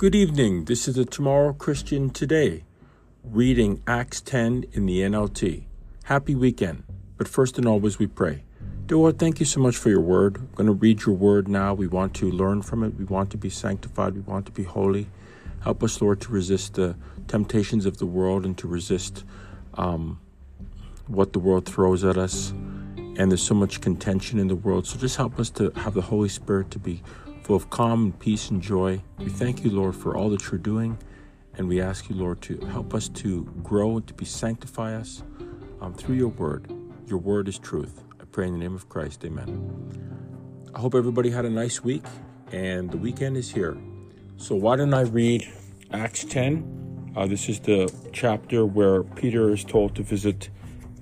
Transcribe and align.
Good 0.00 0.14
evening. 0.14 0.64
This 0.64 0.88
is 0.88 0.94
the 0.94 1.04
Tomorrow 1.04 1.52
Christian 1.52 2.08
Today, 2.08 2.64
reading 3.22 3.82
Acts 3.86 4.22
10 4.22 4.64
in 4.72 4.86
the 4.86 5.00
NLT. 5.00 5.64
Happy 6.04 6.34
weekend. 6.34 6.84
But 7.18 7.28
first 7.28 7.58
and 7.58 7.68
always, 7.68 7.98
we 7.98 8.06
pray. 8.06 8.44
Dear 8.86 8.96
Lord, 8.96 9.18
thank 9.18 9.40
you 9.40 9.44
so 9.44 9.60
much 9.60 9.76
for 9.76 9.90
your 9.90 10.00
word. 10.00 10.36
I'm 10.38 10.48
going 10.54 10.68
to 10.68 10.72
read 10.72 11.04
your 11.04 11.14
word 11.14 11.48
now. 11.48 11.74
We 11.74 11.86
want 11.86 12.14
to 12.14 12.30
learn 12.30 12.62
from 12.62 12.82
it. 12.82 12.94
We 12.94 13.04
want 13.04 13.28
to 13.32 13.36
be 13.36 13.50
sanctified. 13.50 14.14
We 14.14 14.20
want 14.20 14.46
to 14.46 14.52
be 14.52 14.62
holy. 14.62 15.06
Help 15.64 15.82
us, 15.82 16.00
Lord, 16.00 16.22
to 16.22 16.32
resist 16.32 16.76
the 16.76 16.96
temptations 17.28 17.84
of 17.84 17.98
the 17.98 18.06
world 18.06 18.46
and 18.46 18.56
to 18.56 18.66
resist 18.66 19.22
um, 19.74 20.18
what 21.08 21.34
the 21.34 21.40
world 21.40 21.66
throws 21.66 22.04
at 22.04 22.16
us. 22.16 22.52
And 22.52 23.30
there's 23.30 23.42
so 23.42 23.54
much 23.54 23.82
contention 23.82 24.38
in 24.38 24.48
the 24.48 24.56
world. 24.56 24.86
So 24.86 24.98
just 24.98 25.18
help 25.18 25.38
us 25.38 25.50
to 25.50 25.68
have 25.72 25.92
the 25.92 26.00
Holy 26.00 26.30
Spirit 26.30 26.70
to 26.70 26.78
be 26.78 27.02
full 27.42 27.56
of 27.56 27.70
calm 27.70 28.04
and 28.04 28.18
peace 28.18 28.50
and 28.50 28.62
joy. 28.62 29.02
We 29.18 29.28
thank 29.28 29.64
you, 29.64 29.70
Lord, 29.70 29.96
for 29.96 30.16
all 30.16 30.30
that 30.30 30.50
you're 30.50 30.58
doing, 30.58 30.98
and 31.54 31.68
we 31.68 31.80
ask 31.80 32.08
you, 32.08 32.16
Lord, 32.16 32.40
to 32.42 32.58
help 32.66 32.94
us 32.94 33.08
to 33.08 33.44
grow 33.62 33.96
and 33.96 34.06
to 34.06 34.14
be 34.14 34.24
sanctify 34.24 34.94
us 34.94 35.22
um, 35.80 35.94
through 35.94 36.16
your 36.16 36.28
word. 36.28 36.72
Your 37.06 37.18
word 37.18 37.48
is 37.48 37.58
truth. 37.58 38.02
I 38.20 38.24
pray 38.24 38.46
in 38.46 38.52
the 38.52 38.58
name 38.58 38.74
of 38.74 38.88
Christ, 38.88 39.24
amen. 39.24 40.70
I 40.74 40.78
hope 40.78 40.94
everybody 40.94 41.30
had 41.30 41.44
a 41.44 41.50
nice 41.50 41.82
week, 41.82 42.04
and 42.52 42.90
the 42.90 42.96
weekend 42.96 43.36
is 43.36 43.50
here. 43.50 43.76
So 44.36 44.54
why 44.54 44.76
don't 44.76 44.94
I 44.94 45.02
read 45.02 45.48
Acts 45.92 46.24
10? 46.24 47.12
Uh, 47.16 47.26
this 47.26 47.48
is 47.48 47.58
the 47.60 47.92
chapter 48.12 48.64
where 48.64 49.02
Peter 49.02 49.50
is 49.50 49.64
told 49.64 49.96
to 49.96 50.02
visit 50.02 50.48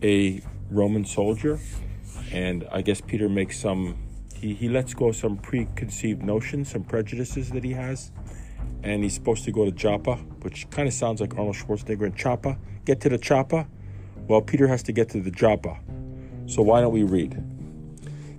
a 0.02 0.40
Roman 0.70 1.04
soldier, 1.04 1.58
and 2.32 2.66
I 2.72 2.82
guess 2.82 3.00
Peter 3.00 3.28
makes 3.28 3.58
some 3.58 3.96
he, 4.40 4.54
he 4.54 4.68
lets 4.68 4.94
go 4.94 5.08
of 5.08 5.16
some 5.16 5.36
preconceived 5.36 6.22
notions, 6.22 6.70
some 6.70 6.84
prejudices 6.84 7.50
that 7.50 7.64
he 7.64 7.72
has. 7.72 8.12
And 8.82 9.02
he's 9.02 9.14
supposed 9.14 9.44
to 9.44 9.52
go 9.52 9.64
to 9.64 9.72
Joppa, 9.72 10.16
which 10.42 10.68
kind 10.70 10.86
of 10.86 10.94
sounds 10.94 11.20
like 11.20 11.32
Arnold 11.36 11.56
Schwarzenegger 11.56 12.06
and 12.06 12.16
Choppa. 12.16 12.58
Get 12.84 13.00
to 13.00 13.08
the 13.08 13.18
Choppa? 13.18 13.66
Well, 14.28 14.40
Peter 14.40 14.68
has 14.68 14.82
to 14.84 14.92
get 14.92 15.08
to 15.10 15.20
the 15.20 15.30
Joppa. 15.30 15.78
So 16.46 16.62
why 16.62 16.80
don't 16.80 16.92
we 16.92 17.02
read? 17.02 17.34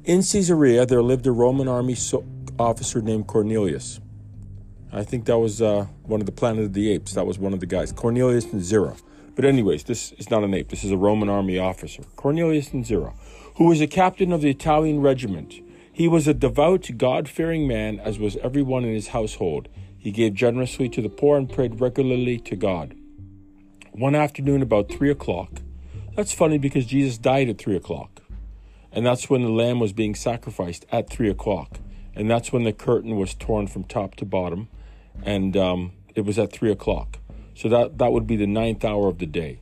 In 0.06 0.22
Caesarea, 0.22 0.86
there 0.86 1.02
lived 1.02 1.28
a 1.28 1.32
Roman 1.32 1.68
army 1.68 1.96
so- 1.96 2.26
officer 2.58 3.02
named 3.02 3.28
Cornelius. 3.28 4.00
I 4.92 5.04
think 5.04 5.26
that 5.26 5.38
was 5.38 5.62
uh, 5.62 5.86
one 6.04 6.20
of 6.20 6.26
the 6.26 6.32
Planet 6.32 6.66
of 6.66 6.74
the 6.74 6.92
Apes. 6.92 7.14
That 7.14 7.28
was 7.28 7.38
one 7.38 7.54
of 7.54 7.60
the 7.60 7.66
guys, 7.66 7.92
Cornelius 7.92 8.46
and 8.46 8.62
Zira. 8.62 9.00
But 9.36 9.46
anyways, 9.46 9.84
this 9.84 10.12
is 10.14 10.30
not 10.30 10.44
an 10.44 10.54
ape. 10.54 10.70
This 10.70 10.84
is 10.84 10.92
a 10.92 10.98
Roman 10.98 11.30
army 11.30 11.60
officer, 11.60 12.04
Cornelius 12.16 12.74
and 12.74 12.84
Zira, 12.84 13.14
who 13.56 13.66
was 13.66 13.80
a 13.82 13.88
captain 13.88 14.34
of 14.34 14.42
the 14.42 14.50
Italian 14.50 15.00
regiment. 15.00 15.62
He 16.00 16.08
was 16.08 16.30
a 16.30 16.34
devout, 16.34 16.90
God 16.96 17.28
fearing 17.28 17.68
man, 17.68 18.00
as 18.00 18.18
was 18.18 18.38
everyone 18.38 18.86
in 18.86 18.94
his 18.94 19.10
household. 19.10 19.68
He 19.98 20.12
gave 20.12 20.34
generously 20.34 20.88
to 20.88 21.02
the 21.02 21.10
poor 21.10 21.38
and 21.38 21.52
prayed 21.52 21.82
regularly 21.82 22.40
to 22.40 22.56
God. 22.56 22.96
One 23.92 24.16
afternoon, 24.16 24.62
about 24.62 24.90
three 24.90 25.12
o'clock, 25.12 25.62
that's 26.16 26.32
funny 26.32 26.58
because 26.58 26.86
Jesus 26.86 27.18
died 27.18 27.50
at 27.50 27.58
three 27.58 27.76
o'clock. 27.76 28.22
And 28.94 29.06
that's 29.06 29.30
when 29.30 29.42
the 29.42 29.50
lamb 29.50 29.82
was 29.82 29.92
being 29.92 30.16
sacrificed 30.16 30.86
at 30.90 31.10
three 31.10 31.30
o'clock. 31.30 31.82
And 32.16 32.32
that's 32.32 32.54
when 32.54 32.64
the 32.64 32.72
curtain 32.72 33.18
was 33.18 33.34
torn 33.34 33.68
from 33.68 33.84
top 33.84 34.16
to 34.16 34.26
bottom. 34.26 34.70
And 35.22 35.58
um, 35.58 35.92
it 36.16 36.22
was 36.22 36.40
at 36.40 36.54
three 36.54 36.72
o'clock. 36.72 37.18
So 37.56 37.68
that, 37.68 37.98
that 37.98 38.14
would 38.14 38.26
be 38.26 38.38
the 38.38 38.48
ninth 38.48 38.86
hour 38.86 39.10
of 39.10 39.18
the 39.18 39.26
day. 39.26 39.60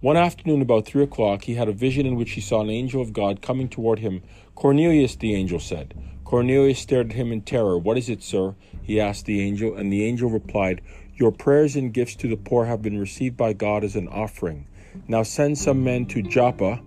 One 0.00 0.16
afternoon, 0.16 0.62
about 0.62 0.84
three 0.84 1.02
o'clock, 1.02 1.44
he 1.44 1.54
had 1.54 1.68
a 1.68 1.72
vision 1.72 2.06
in 2.06 2.16
which 2.16 2.32
he 2.32 2.40
saw 2.40 2.60
an 2.60 2.70
angel 2.70 3.00
of 3.00 3.12
God 3.12 3.40
coming 3.40 3.68
toward 3.68 4.00
him. 4.00 4.22
Cornelius, 4.56 5.14
the 5.16 5.34
angel 5.34 5.60
said. 5.60 5.94
Cornelius 6.24 6.80
stared 6.80 7.10
at 7.10 7.16
him 7.16 7.30
in 7.30 7.42
terror. 7.42 7.78
What 7.78 7.98
is 7.98 8.08
it, 8.08 8.22
sir? 8.22 8.56
he 8.82 9.00
asked 9.00 9.26
the 9.26 9.40
angel, 9.40 9.76
and 9.76 9.92
the 9.92 10.04
angel 10.04 10.30
replied, 10.30 10.80
Your 11.14 11.30
prayers 11.30 11.76
and 11.76 11.92
gifts 11.92 12.16
to 12.16 12.28
the 12.28 12.36
poor 12.36 12.64
have 12.64 12.82
been 12.82 12.98
received 12.98 13.36
by 13.36 13.52
God 13.52 13.84
as 13.84 13.94
an 13.94 14.08
offering. 14.08 14.66
Now 15.06 15.22
send 15.22 15.58
some 15.58 15.84
men 15.84 16.06
to 16.06 16.22
Joppa 16.22 16.80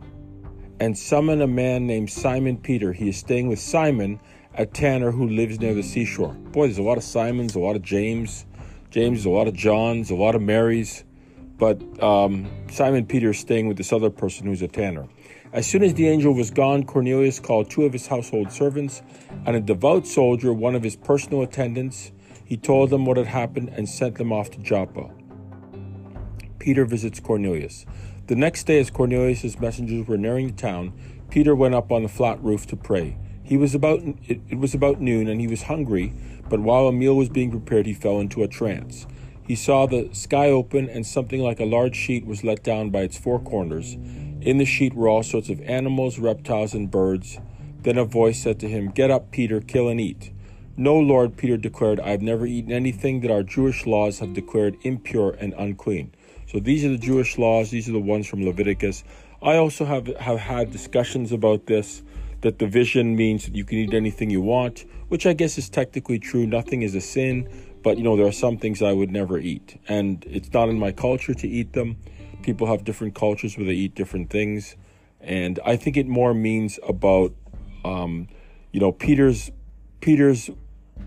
and 0.80 0.98
summon 0.98 1.42
a 1.42 1.48
man 1.48 1.86
named 1.86 2.10
Simon 2.10 2.58
Peter. 2.58 2.92
He 2.92 3.10
is 3.10 3.18
staying 3.18 3.48
with 3.48 3.60
Simon, 3.60 4.20
a 4.56 4.66
tanner 4.66 5.12
who 5.12 5.30
lives 5.30 5.60
near 5.60 5.74
the 5.74 5.84
seashore. 5.84 6.34
Boy, 6.34 6.68
there's 6.68 6.80
a 6.80 6.84
lot 6.84 6.98
of 6.98 7.04
Simons, 7.04 7.54
a 7.56 7.60
lot 7.60 7.76
of 7.76 7.84
James. 7.84 8.46
James, 8.90 9.26
a 9.26 9.30
lot 9.30 9.48
of 9.48 9.54
Johns, 9.54 10.10
a 10.10 10.16
lot 10.16 10.34
of 10.34 10.42
Marys 10.42 11.04
but 11.60 11.82
um, 12.02 12.50
Simon 12.72 13.06
Peter 13.06 13.32
is 13.32 13.40
staying 13.40 13.68
with 13.68 13.78
this 13.78 13.94
other 13.94 14.10
person 14.10 14.48
who's 14.48 14.62
a 14.62 14.68
tanner. 14.68 15.08
As 15.52 15.68
soon 15.68 15.84
as 15.84 15.94
the 15.94 16.08
angel 16.08 16.34
was 16.34 16.52
gone, 16.52 16.84
Cornelius 16.84 17.40
called 17.40 17.70
two 17.70 17.84
of 17.84 17.92
his 17.92 18.08
household 18.08 18.52
servants 18.52 19.02
and 19.46 19.56
a 19.56 19.60
devout 19.60 20.08
soldier, 20.08 20.54
one 20.54 20.76
of 20.76 20.84
his 20.84 20.96
personal 20.96 21.42
attendants. 21.42 22.12
He 22.46 22.56
told 22.56 22.90
them 22.90 23.06
what 23.06 23.18
had 23.18 23.28
happened 23.28 23.70
and 23.70 23.88
sent 23.88 24.16
them 24.16 24.32
off 24.32 24.50
to 24.52 24.60
Joppa. 24.60 25.10
Peter 26.60 26.86
visits 26.86 27.20
Cornelius. 27.20 27.86
The 28.28 28.36
next 28.36 28.66
day, 28.66 28.80
as 28.80 28.90
Cornelius's 28.90 29.60
messengers 29.60 30.08
were 30.08 30.18
nearing 30.18 30.48
the 30.48 30.54
town, 30.54 30.94
Peter 31.30 31.56
went 31.56 31.76
up 31.76 31.92
on 31.92 32.04
the 32.04 32.10
flat 32.10 32.42
roof 32.44 32.68
to 32.68 32.76
pray. 32.76 33.18
He 33.44 33.58
was 33.58 33.74
about 33.74 34.02
it, 34.02 34.42
it 34.50 34.60
was 34.60 34.76
about 34.76 35.02
noon, 35.02 35.28
and 35.28 35.42
he 35.42 35.48
was 35.48 35.64
hungry. 35.64 36.14
But 36.48 36.60
while 36.60 36.88
a 36.88 36.92
meal 36.92 37.16
was 37.16 37.30
being 37.30 37.50
prepared, 37.50 37.88
he 37.88 37.94
fell 37.94 38.20
into 38.20 38.44
a 38.44 38.48
trance. 38.48 39.08
He 39.50 39.56
saw 39.56 39.88
the 39.88 40.10
sky 40.12 40.52
open, 40.52 40.88
and 40.88 41.04
something 41.04 41.42
like 41.42 41.60
a 41.60 41.66
large 41.66 41.96
sheet 41.96 42.24
was 42.24 42.44
let 42.44 42.62
down 42.62 42.92
by 42.92 43.02
its 43.02 43.18
four 43.18 43.40
corners. 43.40 43.96
In 44.42 44.60
the 44.60 44.64
sheet 44.64 44.94
were 44.94 45.10
all 45.10 45.24
sorts 45.24 45.50
of 45.50 45.60
animals, 45.62 46.20
reptiles, 46.20 46.76
and 46.76 46.92
birds. 46.92 47.40
Then 47.82 47.98
a 47.98 48.06
voice 48.06 48.44
said 48.44 48.60
to 48.60 48.68
him, 48.68 48.92
Get 48.92 49.10
up, 49.10 49.32
Peter, 49.32 49.60
kill 49.60 49.88
and 49.88 50.00
eat. 50.00 50.32
No, 50.78 51.00
Lord, 51.00 51.36
Peter 51.36 51.58
declared, 51.58 52.00
I 52.00 52.12
have 52.12 52.22
never 52.22 52.46
eaten 52.46 52.72
anything 52.72 53.22
that 53.22 53.32
our 53.32 53.42
Jewish 53.42 53.88
laws 53.88 54.20
have 54.20 54.36
declared 54.36 54.78
impure 54.84 55.32
and 55.32 55.56
unclean. 55.58 56.14
So 56.46 56.60
these 56.60 56.86
are 56.86 56.90
the 56.90 57.00
Jewish 57.00 57.40
laws, 57.40 57.72
these 57.72 57.90
are 57.90 57.94
the 57.94 58.00
ones 58.00 58.28
from 58.28 58.46
Leviticus. 58.46 59.04
I 59.42 59.56
also 59.56 59.84
have, 59.84 60.06
have 60.18 60.38
had 60.38 60.72
discussions 60.72 61.32
about 61.32 61.66
this 61.66 62.04
that 62.42 62.60
the 62.60 62.68
vision 62.68 63.16
means 63.16 63.46
that 63.46 63.56
you 63.56 63.66
can 63.66 63.80
eat 63.80 63.94
anything 63.94 64.30
you 64.30 64.42
want, 64.42 64.86
which 65.10 65.26
I 65.26 65.34
guess 65.34 65.58
is 65.58 65.70
technically 65.70 66.20
true. 66.20 66.46
Nothing 66.46 66.84
is 66.84 66.96
a 66.96 67.02
sin. 67.02 67.50
But 67.82 67.98
you 67.98 68.04
know, 68.04 68.18
there 68.18 68.28
are 68.28 68.32
some 68.32 68.58
things 68.58 68.82
I 68.82 68.94
would 68.94 69.12
never 69.12 69.38
eat, 69.38 69.80
and 69.88 70.26
it's 70.30 70.52
not 70.54 70.70
in 70.70 70.78
my 70.80 70.92
culture 70.92 71.34
to 71.34 71.48
eat 71.48 71.74
them. 71.74 71.98
People 72.42 72.68
have 72.68 72.84
different 72.84 73.16
cultures 73.16 73.58
where 73.58 73.66
they 73.66 73.74
eat 73.74 73.96
different 73.96 74.30
things, 74.30 74.76
and 75.22 75.60
I 75.66 75.76
think 75.76 75.98
it 75.98 76.08
more 76.08 76.34
means 76.34 76.80
about, 76.88 77.34
um, 77.86 78.28
you 78.72 78.80
know, 78.80 78.92
Peter's 78.92 79.52
Peter's 80.02 80.50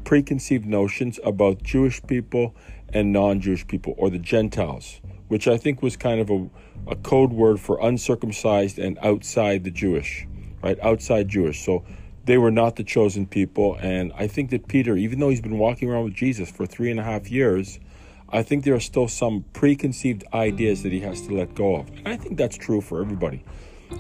preconceived 0.05 0.66
notions 0.66 1.19
about 1.25 1.62
Jewish 1.62 2.03
people 2.06 2.55
and 2.93 3.12
non-Jewish 3.12 3.66
people, 3.66 3.94
or 3.97 4.10
the 4.10 4.19
Gentiles, 4.19 5.00
which 5.28 5.49
I 5.49 5.56
think 5.56 5.83
was 5.83 5.97
kind 5.97 6.21
of 6.21 6.31
a, 6.31 6.50
a 6.89 6.97
code 6.97 7.33
word 7.33 7.59
for 7.60 7.78
uncircumcised 7.81 8.78
and 8.78 8.99
outside 9.03 9.65
the 9.65 9.71
Jewish, 9.71 10.27
right? 10.62 10.78
Outside 10.81 11.28
Jewish. 11.28 11.65
So 11.65 11.84
they 12.25 12.38
were 12.38 12.50
not 12.50 12.77
the 12.77 12.84
chosen 12.84 13.27
people. 13.27 13.77
And 13.81 14.12
I 14.16 14.27
think 14.27 14.50
that 14.50 14.69
Peter, 14.69 14.97
even 14.97 15.19
though 15.19 15.28
he's 15.28 15.41
been 15.41 15.59
walking 15.59 15.91
around 15.91 16.05
with 16.05 16.15
Jesus 16.15 16.50
for 16.50 16.66
three 16.66 16.91
and 16.91 17.00
a 17.00 17.03
half 17.03 17.31
years, 17.31 17.81
I 18.28 18.43
think 18.43 18.65
there 18.65 18.75
are 18.75 18.81
still 18.81 19.09
some 19.09 19.44
preconceived 19.53 20.25
ideas 20.33 20.83
that 20.84 20.93
he 20.93 21.00
has 21.00 21.21
to 21.27 21.34
let 21.34 21.55
go 21.55 21.77
of. 21.77 21.88
And 21.88 22.09
I 22.09 22.16
think 22.16 22.38
that's 22.38 22.56
true 22.56 22.81
for 22.81 23.00
everybody. 23.00 23.44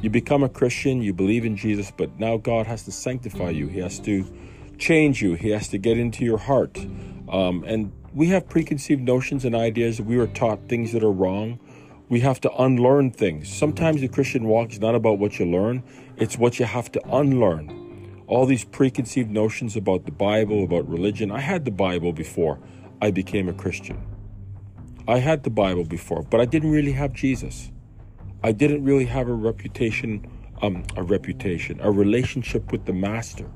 You 0.00 0.08
become 0.08 0.42
a 0.42 0.48
Christian, 0.48 1.02
you 1.02 1.12
believe 1.12 1.44
in 1.44 1.56
Jesus, 1.56 1.92
but 1.94 2.18
now 2.18 2.38
God 2.38 2.66
has 2.66 2.84
to 2.84 2.92
sanctify 2.92 3.50
you. 3.50 3.66
He 3.66 3.80
has 3.80 3.98
to 4.00 4.24
change 4.78 5.20
you. 5.20 5.34
He 5.34 5.50
has 5.50 5.68
to 5.68 5.78
get 5.78 5.98
into 5.98 6.24
your 6.24 6.38
heart. 6.38 6.78
Um, 7.28 7.62
and 7.66 7.92
we 8.14 8.28
have 8.28 8.48
preconceived 8.48 9.02
notions 9.02 9.44
and 9.44 9.54
ideas. 9.54 10.00
We 10.00 10.16
were 10.16 10.28
taught 10.28 10.60
things 10.68 10.92
that 10.92 11.02
are 11.02 11.12
wrong. 11.12 11.58
We 12.08 12.20
have 12.20 12.40
to 12.42 12.52
unlearn 12.56 13.10
things. 13.10 13.52
Sometimes 13.52 14.00
the 14.00 14.08
Christian 14.08 14.44
walk 14.44 14.72
is 14.72 14.80
not 14.80 14.94
about 14.94 15.18
what 15.18 15.38
you 15.38 15.46
learn, 15.46 15.82
it's 16.16 16.38
what 16.38 16.58
you 16.58 16.64
have 16.64 16.90
to 16.92 17.02
unlearn 17.14 17.81
all 18.26 18.46
these 18.46 18.64
preconceived 18.64 19.30
notions 19.30 19.76
about 19.76 20.04
the 20.06 20.12
Bible, 20.12 20.64
about 20.64 20.88
religion. 20.88 21.30
I 21.30 21.40
had 21.40 21.64
the 21.64 21.70
Bible 21.70 22.12
before 22.12 22.58
I 23.00 23.10
became 23.10 23.48
a 23.48 23.52
Christian. 23.52 24.00
I 25.08 25.18
had 25.18 25.42
the 25.42 25.50
Bible 25.50 25.84
before, 25.84 26.22
but 26.22 26.40
I 26.40 26.44
didn't 26.44 26.70
really 26.70 26.92
have 26.92 27.12
Jesus. 27.12 27.72
I 28.44 28.52
didn't 28.52 28.84
really 28.84 29.06
have 29.06 29.28
a 29.28 29.34
reputation, 29.34 30.30
um, 30.62 30.84
a 30.96 31.02
reputation, 31.02 31.80
a 31.80 31.90
relationship 31.90 32.70
with 32.70 32.86
the 32.86 32.92
Master. 32.92 33.50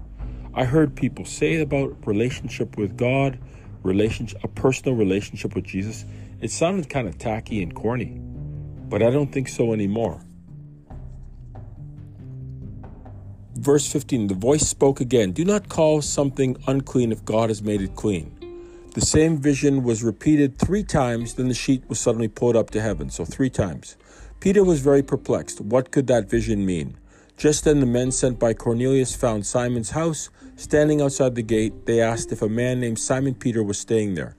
I 0.54 0.64
heard 0.64 0.96
people 0.96 1.24
say 1.24 1.60
about 1.60 2.06
relationship 2.06 2.76
with 2.76 2.96
God, 2.96 3.38
relationship, 3.84 4.42
a 4.42 4.48
personal 4.48 4.96
relationship 4.96 5.54
with 5.54 5.64
Jesus. 5.64 6.04
It 6.40 6.50
sounded 6.50 6.90
kind 6.90 7.06
of 7.06 7.18
tacky 7.18 7.62
and 7.62 7.74
corny, 7.74 8.18
but 8.88 9.02
I 9.02 9.10
don't 9.10 9.30
think 9.30 9.48
so 9.48 9.72
anymore. 9.72 10.25
Verse 13.56 13.90
15 13.90 14.26
The 14.26 14.34
voice 14.34 14.68
spoke 14.68 15.00
again 15.00 15.32
Do 15.32 15.44
not 15.44 15.70
call 15.70 16.02
something 16.02 16.56
unclean 16.66 17.10
if 17.10 17.24
God 17.24 17.48
has 17.48 17.62
made 17.62 17.80
it 17.80 17.96
clean. 17.96 18.32
The 18.92 19.00
same 19.00 19.38
vision 19.38 19.82
was 19.82 20.02
repeated 20.02 20.58
three 20.58 20.84
times, 20.84 21.34
then 21.34 21.48
the 21.48 21.54
sheet 21.54 21.82
was 21.88 21.98
suddenly 21.98 22.28
pulled 22.28 22.54
up 22.56 22.70
to 22.70 22.82
heaven. 22.82 23.08
So, 23.08 23.24
three 23.24 23.50
times. 23.50 23.96
Peter 24.40 24.62
was 24.62 24.80
very 24.80 25.02
perplexed. 25.02 25.60
What 25.60 25.90
could 25.90 26.06
that 26.08 26.28
vision 26.28 26.66
mean? 26.66 26.98
Just 27.38 27.64
then, 27.64 27.80
the 27.80 27.86
men 27.86 28.12
sent 28.12 28.38
by 28.38 28.52
Cornelius 28.52 29.16
found 29.16 29.46
Simon's 29.46 29.90
house. 29.90 30.28
Standing 30.56 31.00
outside 31.00 31.34
the 31.34 31.42
gate, 31.42 31.86
they 31.86 32.00
asked 32.00 32.32
if 32.32 32.42
a 32.42 32.48
man 32.48 32.80
named 32.80 32.98
Simon 32.98 33.34
Peter 33.34 33.62
was 33.62 33.78
staying 33.78 34.14
there. 34.14 34.36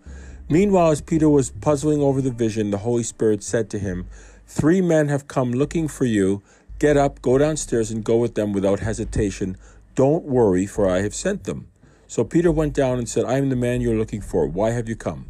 Meanwhile, 0.49 0.91
as 0.91 1.01
Peter 1.01 1.27
was 1.27 1.49
puzzling 1.49 2.01
over 2.01 2.21
the 2.21 2.31
vision, 2.31 2.69
the 2.69 2.79
Holy 2.79 3.03
Spirit 3.03 3.43
said 3.43 3.69
to 3.71 3.79
him, 3.79 4.07
Three 4.47 4.81
men 4.81 5.09
have 5.09 5.27
come 5.27 5.51
looking 5.51 5.87
for 5.87 6.05
you. 6.05 6.41
Get 6.79 6.95
up, 6.95 7.23
go 7.23 7.39
downstairs, 7.39 7.89
and 7.89 8.03
go 8.03 8.17
with 8.17 8.35
them 8.35 8.53
without 8.53 8.81
hesitation. 8.81 9.57
Don't 9.95 10.25
worry, 10.25 10.67
for 10.67 10.87
I 10.87 11.01
have 11.01 11.15
sent 11.15 11.45
them. 11.45 11.69
So 12.05 12.23
Peter 12.23 12.51
went 12.51 12.73
down 12.73 12.99
and 12.99 13.09
said, 13.09 13.25
I 13.25 13.37
am 13.37 13.49
the 13.49 13.55
man 13.55 13.81
you 13.81 13.91
are 13.91 13.97
looking 13.97 14.21
for. 14.21 14.45
Why 14.45 14.69
have 14.71 14.87
you 14.87 14.95
come? 14.95 15.25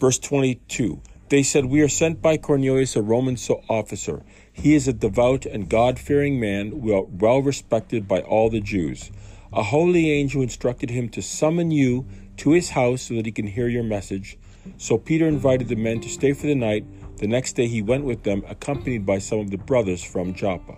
Verse 0.00 0.18
22 0.18 1.00
They 1.28 1.44
said, 1.44 1.66
We 1.66 1.80
are 1.80 1.88
sent 1.88 2.20
by 2.20 2.38
Cornelius, 2.38 2.96
a 2.96 3.02
Roman 3.02 3.36
officer. 3.68 4.24
He 4.52 4.74
is 4.74 4.88
a 4.88 4.92
devout 4.92 5.46
and 5.46 5.68
God 5.68 5.96
fearing 5.96 6.40
man, 6.40 6.72
well 6.82 7.40
respected 7.40 8.08
by 8.08 8.22
all 8.22 8.50
the 8.50 8.60
Jews. 8.60 9.12
A 9.52 9.62
holy 9.62 10.10
angel 10.10 10.42
instructed 10.42 10.90
him 10.90 11.08
to 11.10 11.22
summon 11.22 11.70
you 11.70 12.04
to 12.38 12.50
his 12.50 12.70
house 12.70 13.02
so 13.02 13.14
that 13.14 13.26
he 13.26 13.32
can 13.32 13.46
hear 13.46 13.68
your 13.68 13.84
message. 13.84 14.36
So 14.76 14.98
Peter 14.98 15.28
invited 15.28 15.68
the 15.68 15.76
men 15.76 16.00
to 16.00 16.08
stay 16.08 16.32
for 16.32 16.48
the 16.48 16.56
night. 16.56 16.84
The 17.16 17.28
next 17.28 17.52
day 17.52 17.68
he 17.68 17.80
went 17.80 18.04
with 18.04 18.24
them, 18.24 18.42
accompanied 18.48 19.06
by 19.06 19.18
some 19.18 19.38
of 19.38 19.50
the 19.50 19.58
brothers 19.58 20.02
from 20.02 20.34
Joppa. 20.34 20.76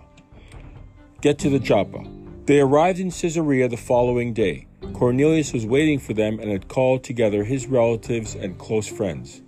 Get 1.21 1.39
to 1.39 1.49
the 1.49 1.59
Joppa. 1.59 2.05
They 2.45 2.59
arrived 2.59 2.99
in 2.99 3.11
Caesarea 3.11 3.67
the 3.67 3.77
following 3.77 4.33
day. 4.33 4.67
Cornelius 4.93 5.51
was 5.51 5.65
waiting 5.65 5.99
for 5.99 6.13
them 6.13 6.39
and 6.39 6.51
had 6.51 6.67
called 6.67 7.03
together 7.03 7.43
his 7.43 7.67
relatives 7.67 8.35
and 8.35 8.57
close 8.57 8.87
friends. 8.87 9.41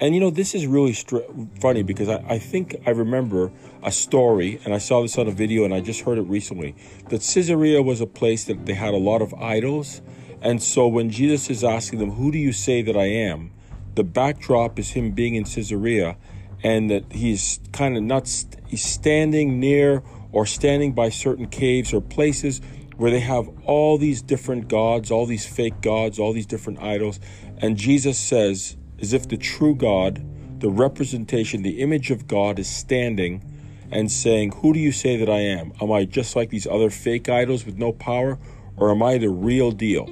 And 0.00 0.14
you 0.14 0.20
know, 0.20 0.30
this 0.30 0.54
is 0.54 0.66
really 0.66 0.94
str- 0.94 1.18
funny 1.60 1.82
because 1.82 2.08
I, 2.08 2.24
I 2.26 2.38
think 2.38 2.74
I 2.86 2.90
remember 2.90 3.52
a 3.82 3.92
story, 3.92 4.58
and 4.64 4.72
I 4.72 4.78
saw 4.78 5.02
this 5.02 5.18
on 5.18 5.28
a 5.28 5.30
video 5.30 5.64
and 5.64 5.74
I 5.74 5.80
just 5.80 6.00
heard 6.00 6.16
it 6.16 6.22
recently, 6.22 6.74
that 7.10 7.20
Caesarea 7.20 7.82
was 7.82 8.00
a 8.00 8.06
place 8.06 8.44
that 8.44 8.64
they 8.64 8.74
had 8.74 8.94
a 8.94 8.98
lot 8.98 9.20
of 9.20 9.34
idols. 9.34 10.00
And 10.40 10.62
so 10.62 10.88
when 10.88 11.10
Jesus 11.10 11.50
is 11.50 11.62
asking 11.62 11.98
them, 11.98 12.12
Who 12.12 12.32
do 12.32 12.38
you 12.38 12.52
say 12.52 12.80
that 12.80 12.96
I 12.96 13.06
am? 13.06 13.52
The 13.94 14.04
backdrop 14.04 14.78
is 14.78 14.90
him 14.90 15.12
being 15.12 15.34
in 15.34 15.44
Caesarea 15.44 16.16
and 16.62 16.90
that 16.90 17.12
he's 17.12 17.60
kind 17.72 17.96
of 17.96 18.02
not, 18.02 18.28
st- 18.28 18.62
he's 18.66 18.84
standing 18.84 19.58
near 19.58 20.02
or 20.32 20.46
standing 20.46 20.92
by 20.92 21.08
certain 21.08 21.46
caves 21.46 21.92
or 21.92 22.00
places 22.00 22.60
where 22.96 23.10
they 23.10 23.20
have 23.20 23.48
all 23.64 23.96
these 23.96 24.20
different 24.20 24.68
gods, 24.68 25.10
all 25.10 25.26
these 25.26 25.46
fake 25.46 25.80
gods, 25.80 26.18
all 26.18 26.32
these 26.32 26.46
different 26.46 26.80
idols. 26.82 27.18
And 27.58 27.76
Jesus 27.76 28.18
says, 28.18 28.76
as 29.00 29.12
if 29.12 29.28
the 29.28 29.36
true 29.36 29.74
God, 29.74 30.22
the 30.60 30.70
representation, 30.70 31.62
the 31.62 31.80
image 31.80 32.10
of 32.10 32.28
God 32.28 32.58
is 32.58 32.68
standing 32.68 33.42
and 33.90 34.10
saying, 34.10 34.52
Who 34.56 34.72
do 34.72 34.78
you 34.78 34.92
say 34.92 35.16
that 35.16 35.30
I 35.30 35.40
am? 35.40 35.72
Am 35.80 35.90
I 35.90 36.04
just 36.04 36.36
like 36.36 36.50
these 36.50 36.66
other 36.66 36.90
fake 36.90 37.28
idols 37.28 37.64
with 37.64 37.76
no 37.76 37.92
power? 37.92 38.38
Or 38.76 38.90
am 38.90 39.02
I 39.02 39.18
the 39.18 39.30
real 39.30 39.72
deal? 39.72 40.08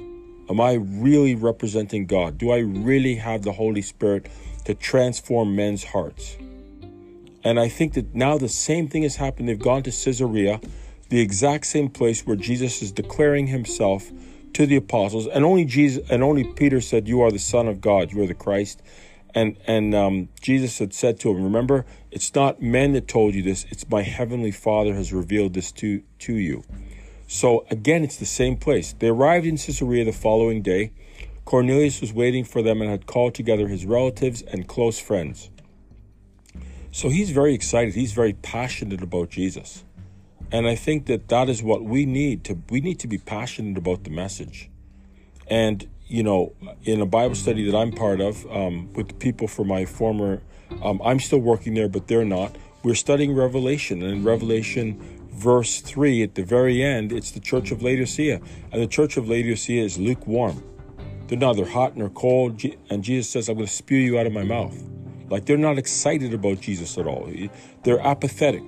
Am 0.49 0.59
I 0.59 0.73
really 0.73 1.35
representing 1.35 2.07
God? 2.07 2.39
Do 2.39 2.49
I 2.49 2.57
really 2.57 3.15
have 3.15 3.43
the 3.43 3.51
Holy 3.51 3.83
Spirit 3.83 4.27
to 4.65 4.73
transform 4.73 5.55
men's 5.55 5.83
hearts? 5.83 6.37
And 7.43 7.59
I 7.59 7.69
think 7.69 7.93
that 7.93 8.15
now 8.15 8.37
the 8.37 8.49
same 8.49 8.87
thing 8.87 9.03
has 9.03 9.15
happened. 9.15 9.47
They've 9.47 9.59
gone 9.59 9.83
to 9.83 9.91
Caesarea, 9.91 10.59
the 11.09 11.21
exact 11.21 11.67
same 11.67 11.89
place 11.89 12.25
where 12.25 12.35
Jesus 12.35 12.81
is 12.81 12.91
declaring 12.91 13.47
himself 13.47 14.11
to 14.53 14.65
the 14.65 14.75
apostles, 14.75 15.27
and 15.27 15.45
only 15.45 15.65
Jesus 15.65 16.09
and 16.09 16.23
only 16.23 16.43
Peter 16.43 16.81
said, 16.81 17.07
"You 17.07 17.21
are 17.21 17.31
the 17.31 17.39
Son 17.39 17.67
of 17.67 17.79
God. 17.79 18.11
You 18.11 18.23
are 18.23 18.27
the 18.27 18.33
Christ." 18.33 18.81
And 19.35 19.55
and 19.67 19.93
um, 19.93 20.29
Jesus 20.41 20.79
had 20.79 20.93
said 20.93 21.19
to 21.19 21.29
him, 21.29 21.43
"Remember, 21.43 21.85
it's 22.09 22.33
not 22.33 22.61
men 22.61 22.93
that 22.93 23.07
told 23.07 23.35
you 23.35 23.43
this; 23.43 23.65
it's 23.69 23.87
my 23.87 24.01
heavenly 24.01 24.51
Father 24.51 24.95
has 24.95 25.13
revealed 25.13 25.53
this 25.53 25.71
to 25.73 26.01
to 26.19 26.33
you." 26.33 26.63
So 27.31 27.63
again, 27.69 28.03
it's 28.03 28.17
the 28.17 28.25
same 28.25 28.57
place. 28.57 28.93
They 28.93 29.09
arrived 29.09 29.45
in 29.45 29.55
Caesarea 29.55 30.03
the 30.03 30.11
following 30.11 30.63
day. 30.63 30.91
Cornelius 31.45 32.01
was 32.01 32.11
waiting 32.11 32.43
for 32.43 32.63
them 32.63 32.81
and 32.81 32.89
had 32.89 33.05
called 33.05 33.35
together 33.35 33.67
his 33.67 33.85
relatives 33.85 34.41
and 34.41 34.67
close 34.67 34.97
friends. 34.97 35.51
So 36.91 37.09
he's 37.09 37.29
very 37.29 37.53
excited. 37.53 37.93
He's 37.93 38.13
very 38.13 38.33
passionate 38.33 39.03
about 39.03 39.29
Jesus. 39.29 39.83
And 40.51 40.67
I 40.67 40.73
think 40.73 41.05
that 41.05 41.27
that 41.27 41.49
is 41.49 41.61
what 41.61 41.83
we 41.83 42.07
need 42.07 42.43
to 42.45 42.57
we 42.71 42.81
need 42.81 42.97
to 43.01 43.07
be 43.07 43.19
passionate 43.19 43.77
about 43.77 44.05
the 44.05 44.09
message. 44.09 44.71
And 45.45 45.87
you 46.07 46.23
know, 46.23 46.53
in 46.81 46.99
a 46.99 47.05
Bible 47.05 47.35
study 47.35 47.69
that 47.69 47.77
I'm 47.77 47.91
part 47.91 48.21
of 48.21 48.43
um, 48.51 48.91
with 48.93 49.19
people 49.19 49.47
from 49.47 49.67
my 49.67 49.85
former, 49.85 50.41
um, 50.81 50.99
I'm 51.05 51.19
still 51.19 51.37
working 51.37 51.75
there, 51.75 51.89
but 51.89 52.07
they're 52.07 52.25
not. 52.25 52.55
We're 52.81 52.95
studying 52.95 53.35
Revelation, 53.35 54.01
and 54.01 54.11
in 54.11 54.23
Revelation 54.23 55.18
verse 55.39 55.81
3 55.81 56.21
at 56.23 56.35
the 56.35 56.43
very 56.43 56.83
end, 56.83 57.11
it's 57.11 57.31
the 57.31 57.39
church 57.39 57.71
of 57.71 57.81
Laodicea. 57.81 58.41
And 58.71 58.81
the 58.81 58.87
church 58.87 59.17
of 59.17 59.29
Laodicea 59.29 59.83
is 59.83 59.97
lukewarm. 59.97 60.63
They're 61.27 61.37
neither 61.37 61.65
hot 61.65 61.95
nor 61.95 62.09
cold. 62.09 62.61
And 62.89 63.03
Jesus 63.03 63.29
says, 63.29 63.49
I'm 63.49 63.55
going 63.55 63.67
to 63.67 63.73
spew 63.73 63.97
you 63.97 64.19
out 64.19 64.25
of 64.25 64.33
my 64.33 64.43
mouth. 64.43 64.75
Like 65.29 65.45
they're 65.45 65.57
not 65.57 65.77
excited 65.77 66.33
about 66.33 66.59
Jesus 66.59 66.97
at 66.97 67.07
all. 67.07 67.31
They're 67.83 67.99
apathetic. 67.99 68.63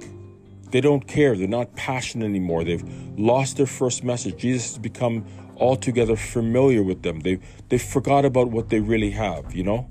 They 0.72 0.80
don't 0.80 1.06
care. 1.06 1.36
They're 1.36 1.48
not 1.48 1.76
passionate 1.76 2.26
anymore. 2.26 2.64
They've 2.64 2.84
lost 3.18 3.58
their 3.58 3.66
first 3.66 4.04
message. 4.04 4.38
Jesus 4.38 4.72
has 4.72 4.78
become 4.78 5.26
altogether 5.58 6.16
familiar 6.16 6.82
with 6.82 7.02
them. 7.02 7.20
They 7.20 7.40
they 7.70 7.78
forgot 7.78 8.26
about 8.26 8.52
what 8.52 8.70
they 8.70 8.80
really 8.80 9.12
have, 9.12 9.54
you 9.54 9.64
know? 9.64 9.90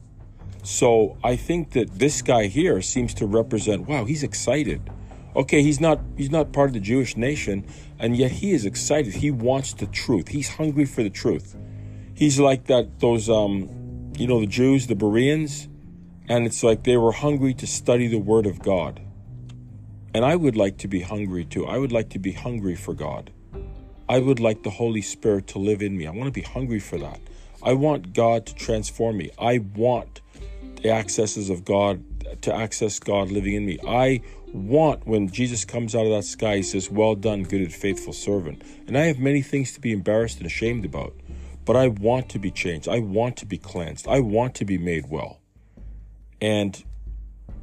So 0.63 1.17
I 1.25 1.37
think 1.37 1.73
that 1.73 1.99
this 1.99 2.23
guy 2.23 2.47
here 2.47 2.81
seems 2.83 3.15
to 3.15 3.27
represent, 3.27 3.89
wow, 3.89 4.05
he's 4.05 4.23
excited. 4.23 4.81
Okay, 5.37 5.63
he's 5.63 5.81
not 5.81 6.01
he's 6.17 6.31
not 6.31 6.53
part 6.53 6.71
of 6.71 6.75
the 6.75 6.81
Jewish 6.81 7.17
nation, 7.17 7.65
and 7.99 8.17
yet 8.17 8.33
he 8.33 8.53
is 8.53 8.65
excited. 8.65 9.15
He 9.15 9.31
wants 9.31 9.75
the 9.75 9.87
truth. 9.87 10.29
He's 10.29 10.49
hungry 10.49 10.85
for 10.85 11.03
the 11.03 11.11
truth. 11.11 11.57
He's 12.15 12.41
like 12.41 12.67
that 12.67 12.99
those 12.99 13.31
um 13.31 14.13
you 14.17 14.27
know 14.27 14.41
the 14.41 14.47
Jews, 14.47 14.89
the 14.89 14.97
Bereans, 14.97 15.69
and 16.29 16.47
it's 16.47 16.63
like 16.63 16.85
they 16.85 16.97
were 16.97 17.13
hungry 17.13 17.55
to 17.55 17.67
study 17.67 18.09
the 18.09 18.19
word 18.19 18.47
of 18.47 18.61
God. 18.61 19.01
And 20.13 20.25
I 20.25 20.35
would 20.35 20.57
like 20.57 20.79
to 20.79 20.89
be 20.89 21.01
hungry 21.01 21.45
too. 21.45 21.67
I 21.67 21.79
would 21.79 21.93
like 21.93 22.09
to 22.11 22.19
be 22.19 22.33
hungry 22.33 22.75
for 22.75 22.95
God. 22.95 23.31
I 24.09 24.19
would 24.19 24.41
like 24.41 24.65
the 24.65 24.71
Holy 24.71 25.03
Spirit 25.03 25.47
to 25.49 25.61
live 25.61 25.83
in 25.83 25.97
me. 25.97 26.09
I 26.09 26.11
want 26.11 26.27
to 26.27 26.33
be 26.33 26.43
hungry 26.43 26.81
for 26.81 26.99
that. 26.99 27.21
I 27.63 27.75
want 27.75 28.13
God 28.13 28.45
to 28.47 28.55
transform 28.57 29.19
me. 29.19 29.31
I 29.39 29.59
want 29.59 30.21
the 30.83 30.91
accesses 30.91 31.49
of 31.49 31.65
God 31.65 32.03
to 32.43 32.55
access 32.55 32.99
God 32.99 33.31
living 33.31 33.55
in 33.55 33.67
me. 33.67 33.79
I 33.87 34.23
want 34.53 35.07
when 35.07 35.29
Jesus 35.29 35.65
comes 35.65 35.95
out 35.95 36.07
of 36.07 36.13
that 36.13 36.25
sky, 36.25 36.57
he 36.57 36.63
says, 36.63 36.91
Well 36.91 37.15
done, 37.15 37.45
good 37.45 37.61
and 37.61 37.73
faithful 37.73 38.13
servant. 38.13 38.63
And 38.87 38.97
I 38.97 39.03
have 39.03 39.19
many 39.19 39.43
things 39.43 39.73
to 39.73 39.81
be 39.81 39.93
embarrassed 39.93 40.39
and 40.39 40.47
ashamed 40.47 40.85
about, 40.85 41.15
but 41.65 41.77
I 41.77 41.89
want 41.89 42.29
to 42.31 42.39
be 42.39 42.51
changed. 42.51 42.89
I 42.89 42.99
want 42.99 43.37
to 43.39 43.47
be 43.47 43.59
cleansed. 43.59 44.07
I 44.09 44.21
want 44.21 44.55
to 44.57 44.65
be 44.65 44.79
made 44.79 45.09
well. 45.09 45.41
And 46.41 46.83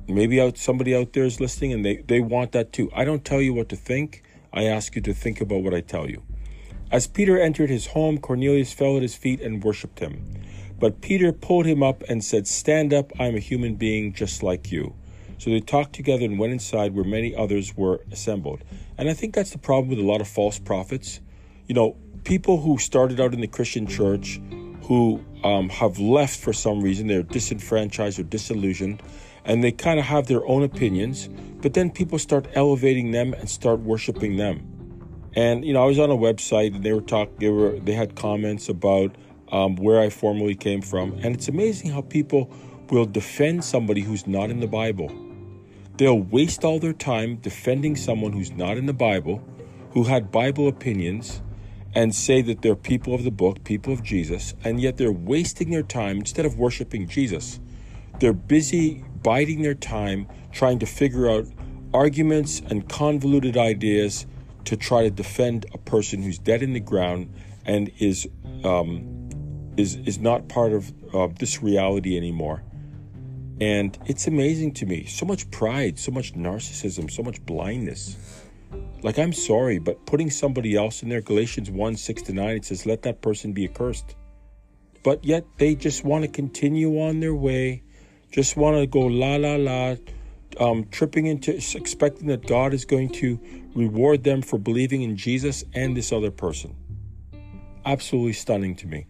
maybe 0.08 0.39
out 0.39 0.58
somebody 0.58 0.96
out 0.96 1.13
there 1.13 1.25
is 1.25 1.39
listening 1.39 1.74
and 1.74 1.86
they, 1.86 1.98
they 1.98 2.20
want 2.20 2.51
that 2.53 2.72
too. 2.72 2.89
I 2.96 3.06
don't 3.06 3.25
tell 3.25 3.41
you 3.41 3.53
what 3.53 3.70
to 3.70 3.75
think. 3.75 4.24
I 4.53 4.63
ask 4.63 4.96
you 4.96 5.01
to 5.01 5.13
think 5.13 5.41
about 5.41 5.63
what 5.63 5.74
I 5.74 5.82
tell 5.82 6.10
you. 6.10 6.24
As 6.89 7.06
Peter 7.06 7.38
entered 7.38 7.70
his 7.70 7.88
home, 7.88 8.17
Cornelius 8.17 8.72
fell 8.72 8.96
at 8.96 9.01
his 9.01 9.15
feet 9.15 9.41
and 9.41 9.62
worshipped 9.62 10.00
him. 10.00 10.24
But 10.79 11.01
Peter 11.01 11.34
pulled 11.34 11.65
him 11.65 11.84
up 11.84 12.03
and 12.08 12.24
said, 12.24 12.48
Stand 12.48 12.94
up, 12.94 13.12
I 13.20 13.25
am 13.25 13.36
a 13.36 13.39
human 13.39 13.75
being 13.75 14.13
just 14.13 14.41
like 14.41 14.72
you. 14.72 14.96
So 15.38 15.50
they 15.50 15.60
talked 15.60 15.94
together 15.94 16.25
and 16.25 16.39
went 16.39 16.53
inside 16.53 16.96
where 16.96 17.06
many 17.06 17.36
others 17.36 17.75
were 17.75 18.01
assembled. 18.12 18.63
And 18.98 19.10
I 19.10 19.13
think 19.13 19.36
that's 19.36 19.51
the 19.51 19.58
problem 19.58 19.89
with 19.89 20.00
a 20.00 20.08
lot 20.08 20.22
of 20.22 20.27
false 20.27 20.60
prophets. 20.60 21.20
You 21.67 21.75
know, 21.75 21.96
people 22.24 22.60
who 22.60 22.77
started 22.77 23.20
out 23.20 23.34
in 23.34 23.41
the 23.41 23.48
Christian 23.48 23.88
church 23.88 24.41
who 24.84 25.24
um, 25.44 25.70
have 25.70 26.00
left 26.00 26.39
for 26.39 26.53
some 26.53 26.82
reason, 26.82 27.08
they're 27.08 27.24
disenfranchised 27.24 28.20
or 28.20 28.24
disillusioned, 28.24 29.03
and 29.46 29.63
they 29.63 29.72
kind 29.72 30.00
of 30.00 30.06
have 30.06 30.27
their 30.27 30.46
own 30.48 30.63
opinions, 30.63 31.29
but 31.62 31.74
then 31.74 31.91
people 31.91 32.17
start 32.17 32.48
elevating 32.53 33.12
them 33.12 33.34
and 33.34 33.50
start 33.50 33.79
worshiping 33.82 34.38
them. 34.38 34.62
And 35.36 35.63
you 35.65 35.74
know, 35.74 35.84
I 35.84 35.86
was 35.86 36.00
on 36.00 36.10
a 36.10 36.17
website 36.17 36.74
and 36.74 36.84
they 36.84 36.94
were 36.94 37.01
talking. 37.01 37.36
They 37.39 37.79
they 37.79 37.94
had 37.94 38.15
comments 38.15 38.70
about 38.70 39.15
um, 39.51 39.75
where 39.75 40.00
I 40.00 40.10
formerly 40.10 40.56
came 40.56 40.82
from, 40.82 41.13
and 41.22 41.36
it's 41.36 41.48
amazing 41.48 41.91
how 41.91 42.01
people 42.01 42.51
will 42.89 43.06
defend 43.06 43.63
somebody 43.63 44.01
who's 44.01 44.25
not 44.25 44.50
in 44.50 44.62
the 44.62 44.67
Bible. 44.67 45.12
They'll 45.98 46.20
waste 46.20 46.63
all 46.63 46.80
their 46.80 46.94
time 46.94 47.38
defending 47.38 47.96
someone 47.96 48.34
who's 48.34 48.51
not 48.51 48.77
in 48.77 48.86
the 48.86 48.94
Bible, 48.94 49.44
who 49.92 50.04
had 50.04 50.32
Bible 50.32 50.68
opinions, 50.68 51.42
and 51.96 52.13
say 52.13 52.44
that 52.44 52.62
they're 52.62 52.75
people 52.75 53.16
of 53.16 53.24
the 53.24 53.32
book, 53.32 53.63
people 53.63 53.92
of 53.92 54.04
Jesus, 54.04 54.54
and 54.63 54.80
yet 54.80 54.98
they're 54.98 55.12
wasting 55.12 55.72
their 55.72 55.82
time 55.82 56.18
instead 56.18 56.46
of 56.46 56.56
worshiping 56.56 57.08
Jesus. 57.08 57.60
They're 58.20 58.34
busy 58.34 59.04
biding 59.24 59.63
their 59.63 59.74
time 59.74 60.27
trying 60.51 60.77
to 60.80 60.86
figure 60.86 61.30
out 61.30 61.48
arguments 61.94 62.62
and 62.70 62.88
convoluted 62.88 63.58
ideas 63.58 64.27
to 64.66 64.77
try 64.77 65.04
to 65.04 65.10
defend 65.10 65.66
a 65.74 65.77
person 65.77 66.22
who's 66.22 66.38
dead 66.38 66.62
in 66.62 66.74
the 66.74 66.80
ground 66.80 67.34
and 67.66 67.92
is 67.98 68.27
um, 68.63 69.30
is 69.77 69.96
is 69.96 70.20
not 70.20 70.50
part 70.50 70.74
of 70.74 70.94
uh, 71.16 71.27
this 71.39 71.63
reality 71.63 72.18
anymore. 72.18 72.63
And 73.60 73.98
it's 74.06 74.28
amazing 74.28 74.74
to 74.76 74.86
me. 74.86 75.06
So 75.06 75.26
much 75.26 75.50
pride, 75.52 75.98
so 76.00 76.12
much 76.12 76.34
narcissism, 76.34 77.10
so 77.10 77.24
much 77.24 77.44
blindness. 77.46 78.16
Like 79.02 79.18
I'm 79.18 79.34
sorry, 79.34 79.80
but 79.80 80.06
putting 80.06 80.30
somebody 80.30 80.76
else 80.76 81.04
in 81.04 81.10
there, 81.10 81.22
Galatians 81.22 81.72
1, 81.72 81.96
6 81.96 82.22
to 82.24 82.34
9, 82.34 82.56
it 82.56 82.66
says, 82.66 82.86
let 82.86 83.04
that 83.04 83.22
person 83.22 83.54
be 83.54 83.66
accursed. 83.66 84.16
but 85.04 85.24
yet 85.24 85.46
they 85.58 85.74
just 85.74 86.04
want 86.04 86.24
to 86.24 86.28
continue 86.28 87.00
on 87.00 87.22
their 87.22 87.34
way, 87.34 87.82
just 88.32 88.58
want 88.58 88.76
to 88.78 88.86
go 88.86 89.02
la 89.02 89.38
la 89.38 89.56
la, 89.56 89.96
um, 90.60 90.86
tripping 90.92 91.28
into 91.28 91.56
expecting 91.56 92.28
that 92.28 92.46
God 92.46 92.74
is 92.74 92.84
going 92.86 93.10
to 93.14 93.40
reward 93.74 94.26
them 94.26 94.42
for 94.42 94.60
believing 94.60 95.04
in 95.04 95.16
Jesus 95.16 95.64
and 95.74 95.96
this 95.96 96.12
other 96.12 96.32
person. 96.32 96.76
Absolutely 97.86 98.34
stunning 98.34 98.76
to 98.76 98.88
me. 98.88 99.06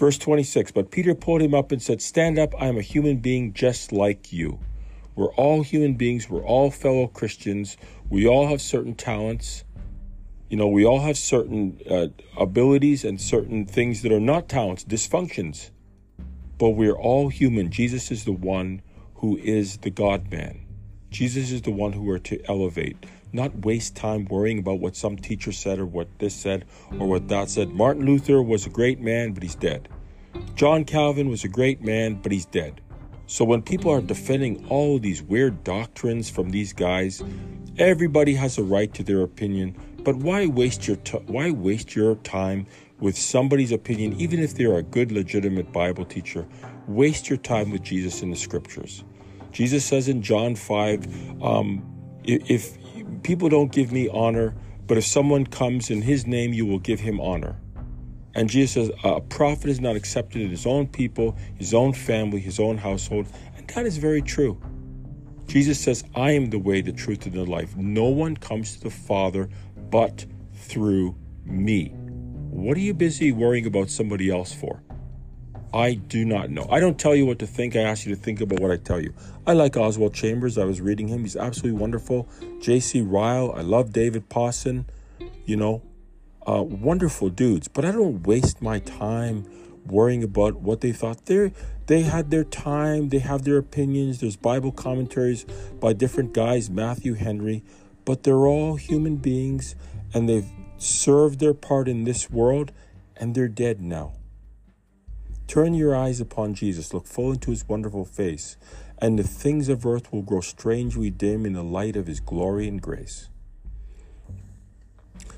Verse 0.00 0.16
26 0.16 0.72
But 0.72 0.90
Peter 0.90 1.14
pulled 1.14 1.42
him 1.42 1.52
up 1.52 1.72
and 1.72 1.82
said, 1.82 2.00
Stand 2.00 2.38
up, 2.38 2.54
I 2.58 2.68
am 2.68 2.78
a 2.78 2.82
human 2.82 3.18
being 3.18 3.52
just 3.52 3.92
like 3.92 4.32
you. 4.32 4.58
We're 5.14 5.34
all 5.34 5.62
human 5.62 5.92
beings, 5.92 6.30
we're 6.30 6.42
all 6.42 6.70
fellow 6.70 7.06
Christians, 7.06 7.76
we 8.08 8.26
all 8.26 8.48
have 8.48 8.62
certain 8.62 8.94
talents. 8.94 9.62
You 10.48 10.56
know, 10.56 10.68
we 10.68 10.86
all 10.86 11.00
have 11.00 11.18
certain 11.18 11.78
uh, 11.88 12.06
abilities 12.38 13.04
and 13.04 13.20
certain 13.20 13.66
things 13.66 14.00
that 14.00 14.10
are 14.10 14.18
not 14.18 14.48
talents, 14.48 14.84
dysfunctions. 14.84 15.68
But 16.56 16.70
we're 16.70 16.96
all 16.96 17.28
human. 17.28 17.70
Jesus 17.70 18.10
is 18.10 18.24
the 18.24 18.32
one 18.32 18.80
who 19.16 19.36
is 19.36 19.76
the 19.76 19.90
God 19.90 20.30
man. 20.32 20.66
Jesus 21.10 21.52
is 21.52 21.60
the 21.60 21.72
one 21.72 21.92
who 21.92 22.08
are 22.10 22.18
to 22.20 22.42
elevate, 22.48 22.96
not 23.32 23.64
waste 23.64 23.96
time 23.96 24.24
worrying 24.26 24.58
about 24.58 24.80
what 24.80 24.96
some 24.96 25.16
teacher 25.16 25.52
said 25.52 25.78
or 25.78 25.86
what 25.86 26.18
this 26.18 26.34
said 26.34 26.64
or 26.98 27.06
what 27.06 27.28
that 27.28 27.50
said. 27.50 27.70
Martin 27.70 28.04
Luther 28.04 28.42
was 28.42 28.66
a 28.66 28.70
great 28.70 29.00
man, 29.00 29.32
but 29.32 29.42
he's 29.42 29.54
dead. 29.54 29.88
John 30.54 30.84
Calvin 30.84 31.28
was 31.28 31.44
a 31.44 31.48
great 31.48 31.82
man, 31.82 32.14
but 32.14 32.32
he's 32.32 32.46
dead. 32.46 32.80
So 33.26 33.44
when 33.44 33.62
people 33.62 33.92
are 33.92 34.00
defending 34.00 34.66
all 34.68 34.98
these 34.98 35.22
weird 35.22 35.62
doctrines 35.62 36.28
from 36.28 36.50
these 36.50 36.72
guys, 36.72 37.22
everybody 37.78 38.34
has 38.34 38.58
a 38.58 38.62
right 38.62 38.92
to 38.94 39.04
their 39.04 39.22
opinion. 39.22 39.76
But 40.02 40.16
why 40.16 40.46
waste 40.46 40.88
your 40.88 40.96
t- 40.96 41.18
why 41.26 41.50
waste 41.50 41.94
your 41.94 42.16
time 42.16 42.66
with 42.98 43.16
somebody's 43.16 43.70
opinion, 43.70 44.14
even 44.20 44.40
if 44.40 44.54
they're 44.54 44.76
a 44.76 44.82
good, 44.82 45.12
legitimate 45.12 45.72
Bible 45.72 46.04
teacher? 46.04 46.46
Waste 46.88 47.28
your 47.28 47.38
time 47.38 47.70
with 47.70 47.82
Jesus 47.82 48.22
in 48.22 48.30
the 48.30 48.36
Scriptures. 48.36 49.04
Jesus 49.52 49.84
says 49.84 50.08
in 50.08 50.22
John 50.22 50.56
five, 50.56 51.06
um, 51.42 51.86
if 52.24 52.76
people 53.22 53.48
don't 53.48 53.72
give 53.72 53.92
me 53.92 54.08
honor, 54.08 54.54
but 54.86 54.98
if 54.98 55.04
someone 55.04 55.46
comes 55.46 55.90
in 55.90 56.02
His 56.02 56.26
name, 56.26 56.52
you 56.52 56.66
will 56.66 56.78
give 56.78 57.00
him 57.00 57.20
honor. 57.20 57.56
And 58.34 58.48
Jesus 58.48 58.72
says 58.72 58.90
a 59.02 59.20
prophet 59.20 59.70
is 59.70 59.80
not 59.80 59.96
accepted 59.96 60.42
in 60.42 60.50
his 60.50 60.66
own 60.66 60.86
people, 60.86 61.36
his 61.56 61.74
own 61.74 61.92
family, 61.92 62.38
his 62.38 62.60
own 62.60 62.78
household, 62.78 63.26
and 63.56 63.66
that 63.68 63.86
is 63.86 63.96
very 63.98 64.22
true. 64.22 64.60
Jesus 65.46 65.80
says, 65.80 66.04
I 66.14 66.30
am 66.32 66.46
the 66.46 66.58
way, 66.58 66.80
the 66.80 66.92
truth, 66.92 67.26
and 67.26 67.34
the 67.34 67.44
life. 67.44 67.76
No 67.76 68.04
one 68.04 68.36
comes 68.36 68.76
to 68.76 68.84
the 68.84 68.90
Father 68.90 69.48
but 69.90 70.24
through 70.54 71.16
me. 71.44 71.88
What 72.50 72.76
are 72.76 72.80
you 72.80 72.94
busy 72.94 73.32
worrying 73.32 73.66
about 73.66 73.90
somebody 73.90 74.30
else 74.30 74.52
for? 74.52 74.80
I 75.72 75.94
do 75.94 76.24
not 76.24 76.50
know. 76.50 76.66
I 76.70 76.80
don't 76.80 76.98
tell 76.98 77.14
you 77.14 77.26
what 77.26 77.38
to 77.40 77.46
think. 77.46 77.76
I 77.76 77.80
ask 77.80 78.06
you 78.06 78.14
to 78.14 78.20
think 78.20 78.40
about 78.40 78.60
what 78.60 78.70
I 78.70 78.76
tell 78.76 79.00
you. 79.00 79.14
I 79.46 79.52
like 79.52 79.76
Oswald 79.76 80.14
Chambers. 80.14 80.58
I 80.58 80.64
was 80.64 80.80
reading 80.80 81.08
him. 81.08 81.20
He's 81.20 81.36
absolutely 81.36 81.78
wonderful. 81.78 82.28
J.C. 82.60 83.00
Ryle. 83.02 83.52
I 83.56 83.60
love 83.62 83.92
David 83.92 84.28
Pawson. 84.28 84.86
You 85.44 85.56
know, 85.56 85.82
uh, 86.46 86.62
wonderful 86.62 87.28
dudes. 87.28 87.68
But 87.68 87.84
I 87.84 87.92
don't 87.92 88.26
waste 88.26 88.60
my 88.60 88.80
time 88.80 89.46
worrying 89.86 90.22
about 90.22 90.56
what 90.56 90.80
they 90.80 90.92
thought. 90.92 91.26
They 91.26 91.52
they 91.86 92.02
had 92.02 92.30
their 92.30 92.44
time. 92.44 93.08
They 93.08 93.18
have 93.18 93.42
their 93.42 93.58
opinions. 93.58 94.20
There's 94.20 94.36
Bible 94.36 94.72
commentaries 94.72 95.44
by 95.80 95.92
different 95.92 96.32
guys. 96.32 96.68
Matthew 96.70 97.14
Henry 97.14 97.62
but 98.04 98.22
they're 98.22 98.46
all 98.46 98.76
human 98.76 99.16
beings 99.16 99.74
and 100.12 100.28
they've 100.28 100.50
served 100.78 101.38
their 101.38 101.54
part 101.54 101.88
in 101.88 102.04
this 102.04 102.30
world 102.30 102.72
and 103.16 103.34
they're 103.34 103.48
dead 103.48 103.80
now. 103.80 104.12
Turn 105.50 105.74
your 105.74 105.96
eyes 105.96 106.20
upon 106.20 106.54
Jesus, 106.54 106.94
look 106.94 107.08
full 107.08 107.32
into 107.32 107.50
his 107.50 107.68
wonderful 107.68 108.04
face, 108.04 108.56
and 108.98 109.18
the 109.18 109.24
things 109.24 109.68
of 109.68 109.84
earth 109.84 110.12
will 110.12 110.22
grow 110.22 110.40
strangely 110.40 111.10
dim 111.10 111.44
in 111.44 111.54
the 111.54 111.64
light 111.64 111.96
of 111.96 112.06
his 112.06 112.20
glory 112.20 112.68
and 112.68 112.80
grace. 112.80 113.30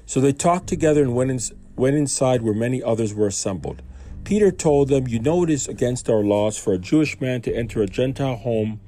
So 0.04 0.21
they 0.21 0.35
talked 0.35 0.66
together 0.66 1.00
and 1.00 1.14
went, 1.16 1.31
in, 1.31 1.40
went 1.76 1.97
inside 1.97 2.42
where 2.42 2.52
many 2.52 2.83
others 2.83 3.14
were 3.14 3.26
assembled. 3.26 3.81
Peter 4.23 4.50
told 4.50 4.90
them, 4.90 5.09
You 5.09 5.19
know 5.19 5.45
it 5.45 5.49
is 5.49 5.66
against 5.66 6.11
our 6.11 6.23
laws 6.23 6.59
for 6.59 6.75
a 6.75 6.78
Jewish 6.78 7.19
man 7.19 7.40
to 7.40 7.57
enter 7.57 7.81
a 7.81 7.87
Gentile 7.87 8.37
home 8.37 8.83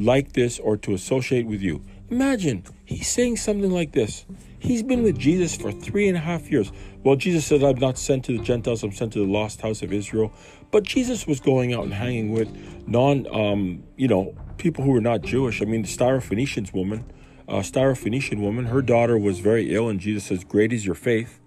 like 0.00 0.32
this 0.32 0.58
or 0.58 0.78
to 0.78 0.94
associate 0.94 1.44
with 1.46 1.60
you. 1.60 1.82
Imagine 2.08 2.64
he's 2.86 3.08
saying 3.08 3.36
something 3.36 3.70
like 3.70 3.92
this. 3.92 4.24
He's 4.58 4.82
been 4.82 5.02
with 5.02 5.18
Jesus 5.18 5.56
for 5.56 5.72
three 5.72 6.08
and 6.08 6.16
a 6.16 6.20
half 6.20 6.50
years. 6.50 6.70
Well, 7.02 7.16
Jesus 7.16 7.44
said, 7.44 7.64
I'm 7.64 7.80
not 7.80 7.98
sent 7.98 8.24
to 8.26 8.38
the 8.38 8.44
Gentiles, 8.44 8.84
I'm 8.84 8.92
sent 8.92 9.12
to 9.14 9.18
the 9.18 9.30
lost 9.30 9.60
house 9.60 9.82
of 9.82 9.92
Israel. 9.92 10.32
But 10.72 10.84
Jesus 10.84 11.26
was 11.26 11.38
going 11.38 11.72
out 11.74 11.84
and 11.84 11.94
hanging 11.94 12.32
with 12.32 12.48
non, 12.88 13.26
um, 13.32 13.84
you 13.96 14.08
know, 14.08 14.34
people 14.56 14.82
who 14.82 14.90
were 14.90 15.02
not 15.02 15.20
Jewish. 15.20 15.62
I 15.62 15.66
mean, 15.66 15.82
the 15.82 15.88
Syrophoenician 15.88 16.72
woman, 16.72 17.04
uh, 17.46 17.56
Syrophoenician 17.56 18.40
woman, 18.40 18.64
her 18.64 18.80
daughter 18.82 19.18
was 19.18 19.38
very 19.38 19.74
ill, 19.74 19.88
and 19.88 20.00
Jesus 20.00 20.24
says, 20.24 20.44
Great 20.44 20.72
is 20.72 20.84
your 20.86 20.94
faith. 20.94 21.38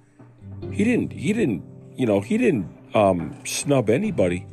He 0.72 0.84
didn't, 0.84 1.12
he 1.12 1.34
didn't, 1.34 1.64
you 1.98 2.06
know, 2.06 2.22
he 2.22 2.38
didn't 2.38 2.68
um, 2.94 3.36
snub 3.44 3.90
anybody. 3.90 4.46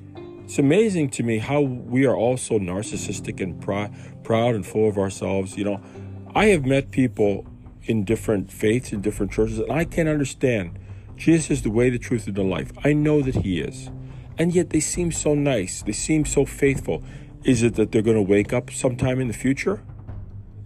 It's 0.44 0.58
amazing 0.58 1.10
to 1.10 1.22
me 1.22 1.38
how 1.38 1.60
we 1.60 2.06
are 2.06 2.16
all 2.16 2.38
so 2.38 2.58
narcissistic 2.58 3.40
and 3.40 3.60
pr- 3.60 3.94
proud 4.24 4.54
and 4.54 4.66
full 4.66 4.88
of 4.88 4.96
ourselves. 4.96 5.56
You 5.56 5.64
know, 5.64 5.80
I 6.34 6.46
have 6.46 6.64
met 6.64 6.90
people 6.90 7.46
in 7.84 8.04
different 8.04 8.50
faiths, 8.50 8.90
in 8.90 9.02
different 9.02 9.32
churches, 9.32 9.58
and 9.58 9.70
I 9.70 9.84
can't 9.84 10.08
understand 10.08 10.78
Jesus 11.16 11.50
is 11.50 11.62
the 11.62 11.70
way, 11.70 11.90
the 11.90 11.98
truth, 11.98 12.26
and 12.26 12.34
the 12.34 12.42
life. 12.42 12.72
I 12.82 12.94
know 12.94 13.20
that 13.20 13.36
He 13.36 13.60
is. 13.60 13.90
And 14.38 14.54
yet 14.54 14.70
they 14.70 14.80
seem 14.80 15.12
so 15.12 15.34
nice. 15.34 15.82
They 15.82 15.92
seem 15.92 16.24
so 16.24 16.44
faithful. 16.44 17.02
Is 17.44 17.62
it 17.62 17.74
that 17.74 17.92
they're 17.92 18.02
going 18.02 18.16
to 18.16 18.22
wake 18.22 18.52
up 18.52 18.70
sometime 18.70 19.20
in 19.20 19.28
the 19.28 19.34
future? 19.34 19.82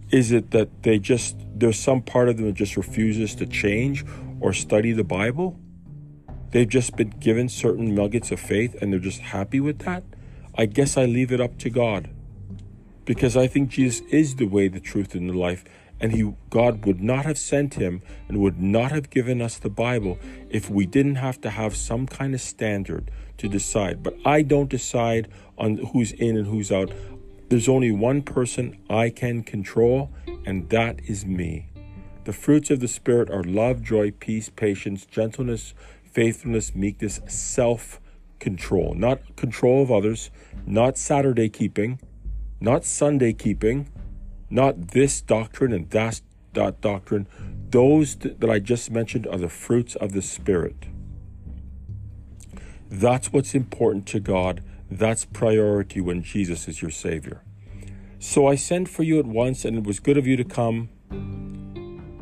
Is 0.09 0.31
it 0.31 0.51
that 0.51 0.83
they 0.83 0.99
just, 0.99 1.35
there's 1.53 1.79
some 1.79 2.01
part 2.01 2.29
of 2.29 2.37
them 2.37 2.45
that 2.45 2.53
just 2.53 2.77
refuses 2.77 3.35
to 3.35 3.45
change 3.45 4.05
or 4.39 4.53
study 4.53 4.93
the 4.93 5.03
Bible? 5.03 5.59
They've 6.51 6.67
just 6.67 6.95
been 6.95 7.09
given 7.09 7.49
certain 7.49 7.93
nuggets 7.93 8.31
of 8.31 8.39
faith 8.39 8.75
and 8.81 8.93
they're 8.93 8.99
just 8.99 9.19
happy 9.19 9.59
with 9.59 9.79
that? 9.79 10.03
I 10.55 10.65
guess 10.65 10.97
I 10.97 11.05
leave 11.05 11.31
it 11.31 11.41
up 11.41 11.57
to 11.59 11.69
God 11.69 12.09
because 13.05 13.37
I 13.37 13.47
think 13.47 13.69
Jesus 13.69 14.01
is 14.09 14.35
the 14.35 14.45
way, 14.45 14.67
the 14.67 14.79
truth, 14.79 15.13
and 15.13 15.29
the 15.29 15.37
life. 15.37 15.63
And 15.99 16.11
he, 16.11 16.33
God 16.49 16.85
would 16.85 17.01
not 17.01 17.25
have 17.25 17.37
sent 17.37 17.75
him 17.75 18.01
and 18.27 18.37
would 18.37 18.61
not 18.61 18.91
have 18.91 19.09
given 19.09 19.41
us 19.41 19.57
the 19.57 19.69
Bible 19.69 20.19
if 20.49 20.69
we 20.69 20.85
didn't 20.85 21.15
have 21.15 21.41
to 21.41 21.49
have 21.49 21.75
some 21.75 22.05
kind 22.05 22.33
of 22.33 22.41
standard 22.41 23.09
to 23.37 23.47
decide. 23.47 24.03
But 24.03 24.15
I 24.25 24.41
don't 24.41 24.69
decide 24.69 25.27
on 25.57 25.77
who's 25.77 26.11
in 26.11 26.37
and 26.37 26.47
who's 26.47 26.71
out. 26.71 26.91
There's 27.49 27.69
only 27.69 27.91
one 27.91 28.21
person 28.21 28.77
I 28.89 29.09
can 29.09 29.43
control, 29.43 30.11
and 30.45 30.69
that 30.69 30.99
is 31.05 31.25
me. 31.25 31.69
The 32.25 32.33
fruits 32.33 32.69
of 32.69 32.81
the 32.81 32.89
Spirit 32.89 33.29
are 33.29 33.43
love, 33.43 33.81
joy, 33.81 34.11
peace, 34.11 34.49
patience, 34.49 35.05
gentleness, 35.05 35.73
faithfulness, 36.03 36.75
meekness, 36.75 37.21
self 37.27 38.01
control. 38.39 38.93
Not 38.95 39.35
control 39.37 39.81
of 39.81 39.91
others, 39.91 40.29
not 40.65 40.97
Saturday 40.97 41.47
keeping, 41.47 41.99
not 42.59 42.83
Sunday 42.83 43.33
keeping, 43.33 43.89
not 44.49 44.89
this 44.89 45.21
doctrine 45.21 45.71
and 45.71 45.89
that, 45.91 46.21
doctrine. 46.53 47.27
Those 47.69 48.15
that 48.15 48.49
I 48.49 48.59
just 48.59 48.91
mentioned 48.91 49.27
are 49.27 49.37
the 49.37 49.49
fruits 49.49 49.95
of 49.95 50.13
the 50.13 50.21
Spirit. 50.21 50.87
That's 52.89 53.33
what's 53.33 53.53
important 53.53 54.05
to 54.07 54.19
God. 54.19 54.63
That's 54.89 55.25
priority 55.25 55.99
when 56.01 56.23
Jesus 56.23 56.67
is 56.67 56.81
your 56.81 56.91
Savior. 56.91 57.41
So 58.19 58.47
I 58.47 58.55
sent 58.55 58.89
for 58.89 59.03
you 59.03 59.19
at 59.19 59.25
once, 59.25 59.65
and 59.65 59.77
it 59.77 59.83
was 59.83 59.99
good 59.99 60.17
of 60.17 60.25
you 60.25 60.37
to 60.37 60.43
come. 60.43 60.89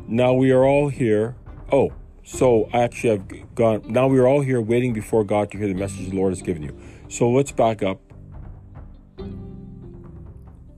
Now 0.08 0.34
we 0.34 0.50
are 0.50 0.64
all 0.64 0.88
here. 0.88 1.36
Oh, 1.72 1.92
so 2.22 2.68
I 2.72 2.82
actually 2.82 3.10
have 3.10 3.54
gone. 3.54 3.82
Now 3.86 4.08
we 4.08 4.18
are 4.18 4.26
all 4.26 4.40
here 4.40 4.60
waiting 4.60 4.92
before 4.92 5.24
God 5.24 5.50
to 5.52 5.58
hear 5.58 5.68
the 5.68 5.74
message 5.74 6.10
the 6.10 6.16
Lord 6.16 6.32
has 6.32 6.42
given 6.42 6.62
you. 6.62 6.76
So 7.08 7.30
let's 7.30 7.52
back 7.52 7.82
up. 7.82 8.00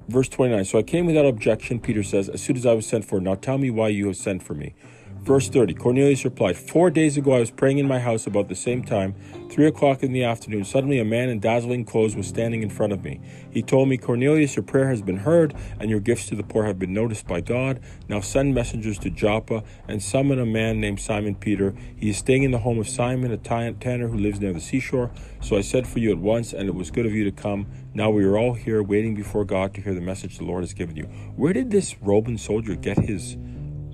Verse 0.08 0.28
29 0.28 0.64
So 0.64 0.78
I 0.78 0.82
came 0.82 1.06
without 1.06 1.26
objection, 1.26 1.80
Peter 1.80 2.02
says, 2.02 2.28
as 2.28 2.42
soon 2.42 2.56
as 2.56 2.64
I 2.64 2.72
was 2.74 2.86
sent 2.86 3.04
for. 3.04 3.20
Now 3.20 3.34
tell 3.34 3.58
me 3.58 3.70
why 3.70 3.88
you 3.88 4.06
have 4.06 4.16
sent 4.16 4.42
for 4.42 4.54
me. 4.54 4.74
Verse 5.22 5.48
30 5.48 5.74
Cornelius 5.74 6.24
replied, 6.24 6.56
Four 6.56 6.90
days 6.90 7.16
ago 7.16 7.32
I 7.32 7.40
was 7.40 7.50
praying 7.50 7.78
in 7.78 7.86
my 7.86 7.98
house 7.98 8.26
about 8.26 8.48
the 8.48 8.54
same 8.54 8.82
time, 8.82 9.14
three 9.50 9.66
o'clock 9.66 10.02
in 10.02 10.12
the 10.12 10.24
afternoon. 10.24 10.64
Suddenly 10.64 10.98
a 10.98 11.04
man 11.04 11.28
in 11.28 11.38
dazzling 11.38 11.84
clothes 11.84 12.16
was 12.16 12.26
standing 12.26 12.62
in 12.62 12.70
front 12.70 12.94
of 12.94 13.04
me. 13.04 13.20
He 13.50 13.62
told 13.62 13.88
me, 13.88 13.98
Cornelius, 13.98 14.56
your 14.56 14.62
prayer 14.62 14.88
has 14.88 15.02
been 15.02 15.18
heard, 15.18 15.54
and 15.78 15.90
your 15.90 16.00
gifts 16.00 16.26
to 16.28 16.34
the 16.34 16.42
poor 16.42 16.64
have 16.64 16.78
been 16.78 16.94
noticed 16.94 17.26
by 17.26 17.42
God. 17.42 17.80
Now 18.08 18.20
send 18.20 18.54
messengers 18.54 18.98
to 19.00 19.10
Joppa 19.10 19.64
and 19.86 20.02
summon 20.02 20.38
a 20.38 20.46
man 20.46 20.80
named 20.80 21.00
Simon 21.00 21.34
Peter. 21.34 21.74
He 21.94 22.08
is 22.08 22.16
staying 22.16 22.44
in 22.44 22.50
the 22.50 22.60
home 22.60 22.78
of 22.78 22.88
Simon, 22.88 23.30
a 23.30 23.36
tanner 23.36 24.08
who 24.08 24.16
lives 24.16 24.40
near 24.40 24.54
the 24.54 24.60
seashore. 24.60 25.10
So 25.42 25.58
I 25.58 25.60
said 25.60 25.86
for 25.86 25.98
you 25.98 26.10
at 26.10 26.18
once, 26.18 26.54
and 26.54 26.68
it 26.68 26.74
was 26.74 26.90
good 26.90 27.04
of 27.04 27.12
you 27.12 27.24
to 27.24 27.32
come. 27.32 27.66
Now 27.92 28.10
we 28.10 28.24
are 28.24 28.38
all 28.38 28.54
here 28.54 28.82
waiting 28.82 29.14
before 29.14 29.44
God 29.44 29.74
to 29.74 29.80
hear 29.80 29.92
the 29.92 30.00
message 30.00 30.38
the 30.38 30.44
Lord 30.44 30.62
has 30.62 30.72
given 30.72 30.96
you. 30.96 31.04
Where 31.36 31.52
did 31.52 31.70
this 31.70 31.96
Roman 32.00 32.38
soldier 32.38 32.76
get 32.76 32.98
his 32.98 33.36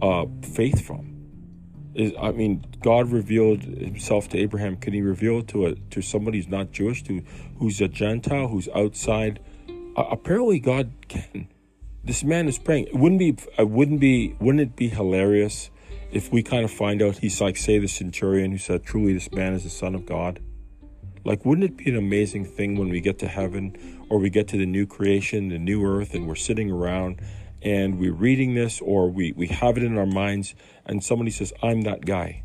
uh, 0.01 0.27
faith 0.43 0.87
from? 0.87 1.14
Is 1.95 2.13
I 2.21 2.33
mean, 2.33 2.65
God 2.83 3.11
revealed 3.11 3.63
Himself 3.63 4.29
to 4.31 4.39
Abraham. 4.39 4.77
Can 4.77 4.93
He 4.93 5.03
reveal 5.03 5.39
it 5.39 5.49
to 5.49 5.67
a 5.67 5.75
to 5.75 6.03
somebody 6.03 6.39
who's 6.39 6.49
not 6.49 6.73
Jewish, 6.73 7.03
to 7.05 7.23
who's 7.59 7.81
a 7.81 7.89
Gentile, 7.89 8.49
who's 8.49 8.69
outside? 8.75 9.41
Uh, 9.97 10.05
apparently, 10.11 10.59
God 10.59 10.93
can. 11.09 11.49
This 12.03 12.25
man 12.25 12.49
is 12.49 12.59
praying. 12.59 12.89
It 12.89 12.97
wouldn't 12.97 13.19
be. 13.19 13.37
Uh, 13.59 13.67
wouldn't 13.67 14.01
be. 14.01 14.37
Wouldn't 14.41 14.61
it 14.61 14.77
be 14.77 14.89
hilarious 14.89 15.71
if 16.11 16.33
we 16.33 16.43
kind 16.43 16.65
of 16.65 16.71
find 16.71 17.01
out 17.01 17.19
he's 17.19 17.41
like, 17.41 17.57
say, 17.57 17.79
the 17.79 17.89
centurion 17.89 18.51
who 18.51 18.59
said, 18.59 18.85
"Truly, 18.85 19.15
this 19.15 19.31
man 19.33 19.55
is 19.55 19.65
the 19.65 19.71
Son 19.71 19.95
of 19.95 20.05
God." 20.05 20.41
Like, 21.25 21.45
wouldn't 21.47 21.65
it 21.65 21.77
be 21.77 21.91
an 21.91 21.97
amazing 21.97 22.45
thing 22.45 22.77
when 22.77 22.91
we 22.91 23.01
get 23.01 23.19
to 23.21 23.29
heaven 23.29 23.77
or 24.11 24.19
we 24.19 24.29
get 24.29 24.47
to 24.49 24.59
the 24.59 24.67
new 24.67 24.87
creation, 24.87 25.49
the 25.49 25.59
new 25.59 25.85
earth, 25.85 26.15
and 26.15 26.29
we're 26.29 26.35
sitting 26.35 26.71
around 26.71 27.21
and 27.65 27.99
we're 27.99 28.13
reading 28.13 28.55
this 28.55 28.81
or 28.81 29.11
we, 29.11 29.33
we 29.33 29.47
have 29.49 29.79
it 29.79 29.83
in 29.83 29.97
our 29.97 30.07
minds 30.07 30.55
and 30.85 31.03
somebody 31.03 31.31
says, 31.31 31.53
I'm 31.63 31.83
that 31.83 32.05
guy. 32.05 32.45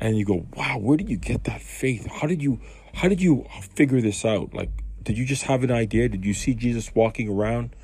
And 0.00 0.16
you 0.16 0.24
go, 0.24 0.46
wow, 0.54 0.78
where 0.78 0.96
did 0.96 1.08
you 1.08 1.18
get 1.18 1.44
that 1.44 1.60
faith? 1.60 2.06
How 2.06 2.26
did 2.26 2.42
you 2.42 2.60
how 2.94 3.08
did 3.08 3.20
you 3.20 3.44
figure 3.74 4.00
this 4.00 4.24
out? 4.24 4.54
Like, 4.54 4.70
did 5.02 5.18
you 5.18 5.26
just 5.26 5.44
have 5.44 5.62
an 5.62 5.70
idea? 5.70 6.08
Did 6.08 6.24
you 6.24 6.32
see 6.32 6.54
Jesus 6.54 6.94
walking 6.94 7.28
around? 7.28 7.76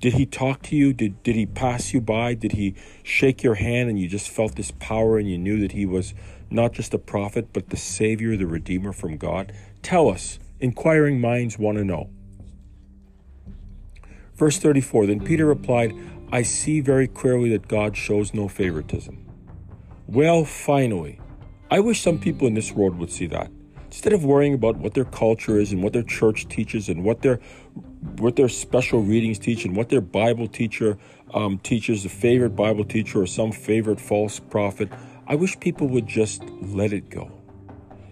Did 0.00 0.14
he 0.14 0.24
talk 0.24 0.62
to 0.62 0.76
you? 0.76 0.92
Did 0.92 1.22
did 1.22 1.36
he 1.36 1.46
pass 1.46 1.92
you 1.92 2.00
by? 2.00 2.34
Did 2.34 2.52
he 2.52 2.74
shake 3.02 3.42
your 3.42 3.54
hand 3.54 3.90
and 3.90 3.98
you 3.98 4.08
just 4.08 4.28
felt 4.28 4.56
this 4.56 4.70
power 4.70 5.18
and 5.18 5.30
you 5.30 5.38
knew 5.38 5.60
that 5.60 5.72
he 5.72 5.84
was 5.84 6.14
not 6.50 6.72
just 6.72 6.94
a 6.94 6.98
prophet, 6.98 7.48
but 7.52 7.70
the 7.70 7.76
Savior, 7.76 8.36
the 8.36 8.46
Redeemer 8.46 8.92
from 8.92 9.16
God? 9.16 9.52
Tell 9.82 10.08
us. 10.08 10.38
Inquiring 10.60 11.20
minds 11.20 11.58
want 11.58 11.76
to 11.76 11.84
know. 11.84 12.08
Verse 14.34 14.58
34 14.58 15.06
Then 15.06 15.20
Peter 15.20 15.46
replied, 15.46 15.94
I 16.32 16.42
see 16.42 16.80
very 16.80 17.06
clearly 17.06 17.50
that 17.50 17.68
God 17.68 17.96
shows 17.96 18.34
no 18.34 18.48
favoritism. 18.48 19.24
Well, 20.06 20.44
finally, 20.44 21.20
I 21.70 21.80
wish 21.80 22.02
some 22.02 22.18
people 22.18 22.46
in 22.46 22.54
this 22.54 22.72
world 22.72 22.98
would 22.98 23.10
see 23.10 23.26
that. 23.26 23.50
Instead 23.86 24.12
of 24.12 24.24
worrying 24.24 24.54
about 24.54 24.76
what 24.76 24.94
their 24.94 25.04
culture 25.04 25.58
is 25.58 25.72
and 25.72 25.82
what 25.82 25.92
their 25.92 26.02
church 26.02 26.48
teaches 26.48 26.88
and 26.88 27.04
what 27.04 27.22
their 27.22 27.38
what 28.18 28.36
their 28.36 28.48
special 28.48 29.00
readings 29.00 29.38
teach 29.38 29.64
and 29.64 29.74
what 29.74 29.88
their 29.88 30.00
Bible 30.00 30.46
teacher 30.46 30.98
um, 31.32 31.58
teaches, 31.58 32.04
a 32.04 32.08
favorite 32.08 32.50
Bible 32.50 32.84
teacher 32.84 33.22
or 33.22 33.26
some 33.26 33.50
favorite 33.50 34.00
false 34.00 34.38
prophet, 34.38 34.90
I 35.26 35.36
wish 35.36 35.58
people 35.58 35.88
would 35.88 36.06
just 36.06 36.42
let 36.60 36.92
it 36.92 37.08
go. 37.08 37.30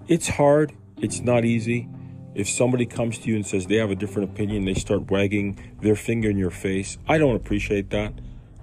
It's 0.09 0.29
hard. 0.29 0.73
It's 0.97 1.21
not 1.21 1.45
easy. 1.45 1.89
If 2.35 2.49
somebody 2.49 2.87
comes 2.87 3.19
to 3.19 3.29
you 3.29 3.37
and 3.37 3.47
says 3.47 3.67
they 3.67 3.77
have 3.77 3.91
a 3.91 3.95
different 3.95 4.31
opinion, 4.31 4.65
they 4.65 4.75
start 4.75 5.11
wagging 5.11 5.59
their 5.83 5.97
finger 5.97 6.31
in 6.31 6.39
your 6.39 6.51
face. 6.51 6.97
I 7.07 7.19
don't 7.19 7.37
appreciate 7.37 7.91
that. 7.91 8.15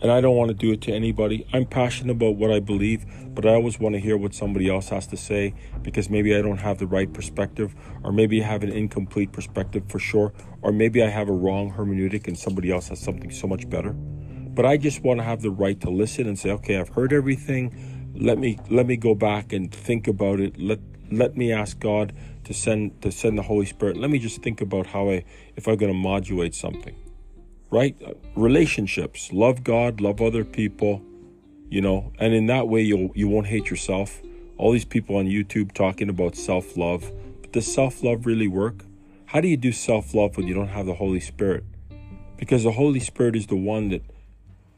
And 0.02 0.12
I 0.12 0.22
don't 0.22 0.36
want 0.36 0.48
to 0.48 0.56
do 0.56 0.72
it 0.72 0.82
to 0.84 0.94
anybody. 0.94 1.46
I'm 1.54 1.66
passionate 1.66 2.14
about 2.14 2.38
what 2.38 2.52
I 2.52 2.62
believe, 2.62 3.06
but 3.36 3.46
I 3.46 3.54
always 3.54 3.80
want 3.80 3.94
to 3.96 4.00
hear 4.00 4.16
what 4.18 4.34
somebody 4.34 4.70
else 4.70 4.90
has 4.90 5.06
to 5.08 5.18
say 5.18 5.54
because 5.82 6.10
maybe 6.10 6.36
I 6.36 6.42
don't 6.42 6.58
have 6.58 6.80
the 6.80 6.88
right 6.88 7.12
perspective, 7.12 7.76
or 8.04 8.14
maybe 8.14 8.42
I 8.42 8.48
have 8.48 8.64
an 8.64 8.72
incomplete 8.72 9.34
perspective 9.34 9.84
for 9.90 10.00
sure, 10.00 10.34
or 10.62 10.72
maybe 10.72 11.04
I 11.04 11.10
have 11.10 11.28
a 11.28 11.34
wrong 11.34 11.74
hermeneutic 11.74 12.28
and 12.28 12.40
somebody 12.40 12.72
else 12.72 12.88
has 12.88 13.00
something 13.00 13.30
so 13.30 13.46
much 13.46 13.70
better. 13.70 13.92
But 13.92 14.66
I 14.66 14.78
just 14.78 15.04
want 15.04 15.20
to 15.20 15.24
have 15.24 15.42
the 15.42 15.52
right 15.52 15.80
to 15.82 15.90
listen 15.90 16.28
and 16.28 16.40
say, 16.40 16.50
okay, 16.52 16.80
I've 16.80 16.90
heard 16.90 17.14
everything. 17.14 18.14
Let 18.16 18.40
me 18.40 18.58
let 18.70 18.88
me 18.88 18.98
go 18.98 19.16
back 19.16 19.54
and 19.54 19.74
think 19.74 20.08
about 20.08 20.40
it. 20.40 20.58
Let 20.58 20.80
let 21.12 21.38
me 21.38 21.52
ask 21.52 21.80
God 21.80 22.14
to 22.50 22.56
send 22.56 23.00
to 23.04 23.12
send 23.12 23.38
the 23.38 23.44
Holy 23.44 23.68
Spirit. 23.68 23.96
Let 23.96 24.10
me 24.10 24.18
just 24.18 24.42
think 24.42 24.60
about 24.60 24.88
how 24.88 25.12
I 25.12 25.24
if 25.56 25.68
I'm 25.68 25.78
going 25.78 25.94
to 25.94 25.98
modulate 25.98 26.56
something. 26.56 26.96
Right? 27.70 27.96
Uh, 28.04 28.14
relationships. 28.36 29.32
Love 29.32 29.64
God, 29.64 30.02
love 30.02 30.20
other 30.20 30.44
people, 30.44 31.04
you 31.70 31.80
know, 31.80 32.12
and 32.18 32.34
in 32.34 32.48
that 32.48 32.68
way 32.68 32.82
you'll 32.82 33.12
you 33.14 33.28
won't 33.30 33.46
hate 33.46 33.70
yourself. 33.70 34.20
All 34.58 34.72
these 34.72 34.84
people 34.96 35.18
on 35.18 35.26
YouTube 35.28 35.74
talking 35.74 36.10
about 36.10 36.36
self-love, 36.36 37.12
but 37.42 37.52
does 37.52 37.72
self-love 37.72 38.26
really 38.26 38.48
work? 38.48 38.84
How 39.28 39.40
do 39.42 39.48
you 39.48 39.56
do 39.56 39.72
self-love 39.72 40.36
when 40.36 40.48
you 40.48 40.56
don't 40.56 40.70
have 40.70 40.88
the 40.88 40.96
Holy 40.96 41.20
Spirit? 41.20 41.64
Because 42.36 42.64
the 42.64 42.72
Holy 42.72 43.00
Spirit 43.00 43.36
is 43.36 43.46
the 43.46 43.56
one 43.56 43.90
that 43.90 44.02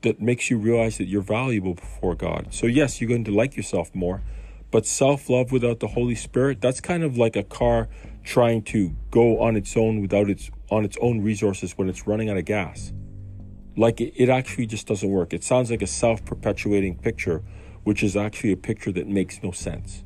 that 0.01 0.19
makes 0.19 0.51
you 0.51 0.57
realize 0.57 0.97
that 0.97 1.05
you're 1.05 1.21
valuable 1.21 1.75
before 1.75 2.15
God. 2.15 2.47
So 2.51 2.67
yes, 2.67 2.99
you're 2.99 3.07
going 3.07 3.23
to 3.23 3.31
like 3.31 3.55
yourself 3.55 3.95
more, 3.95 4.21
but 4.71 4.86
self 4.86 5.29
love 5.29 5.51
without 5.51 5.79
the 5.79 5.88
Holy 5.88 6.15
Spirit, 6.15 6.62
that's 6.62 6.79
kind 6.79 7.03
of 7.03 7.17
like 7.17 7.36
a 7.36 7.43
car 7.43 7.89
trying 8.23 8.62
to 8.63 8.95
go 9.10 9.41
on 9.41 9.55
its 9.55 9.75
own 9.75 10.01
without 10.01 10.29
its 10.29 10.49
on 10.69 10.86
its 10.86 10.97
own 11.01 11.21
resources 11.21 11.77
when 11.77 11.89
it's 11.89 12.07
running 12.07 12.29
out 12.29 12.38
of 12.38 12.45
gas. 12.45 12.93
Like 13.75 13.99
it, 13.99 14.13
it 14.15 14.29
actually 14.29 14.65
just 14.65 14.88
doesn't 14.88 15.10
work. 15.10 15.34
It 15.34 15.43
sounds 15.43 15.69
like 15.69 15.81
a 15.81 15.88
self 15.88 16.23
perpetuating 16.23 16.97
picture, 16.97 17.43
which 17.84 18.01
is 18.01 18.15
actually 18.15 18.53
a 18.53 18.57
picture 18.57 18.91
that 18.93 19.07
makes 19.07 19.43
no 19.43 19.51
sense. 19.51 20.03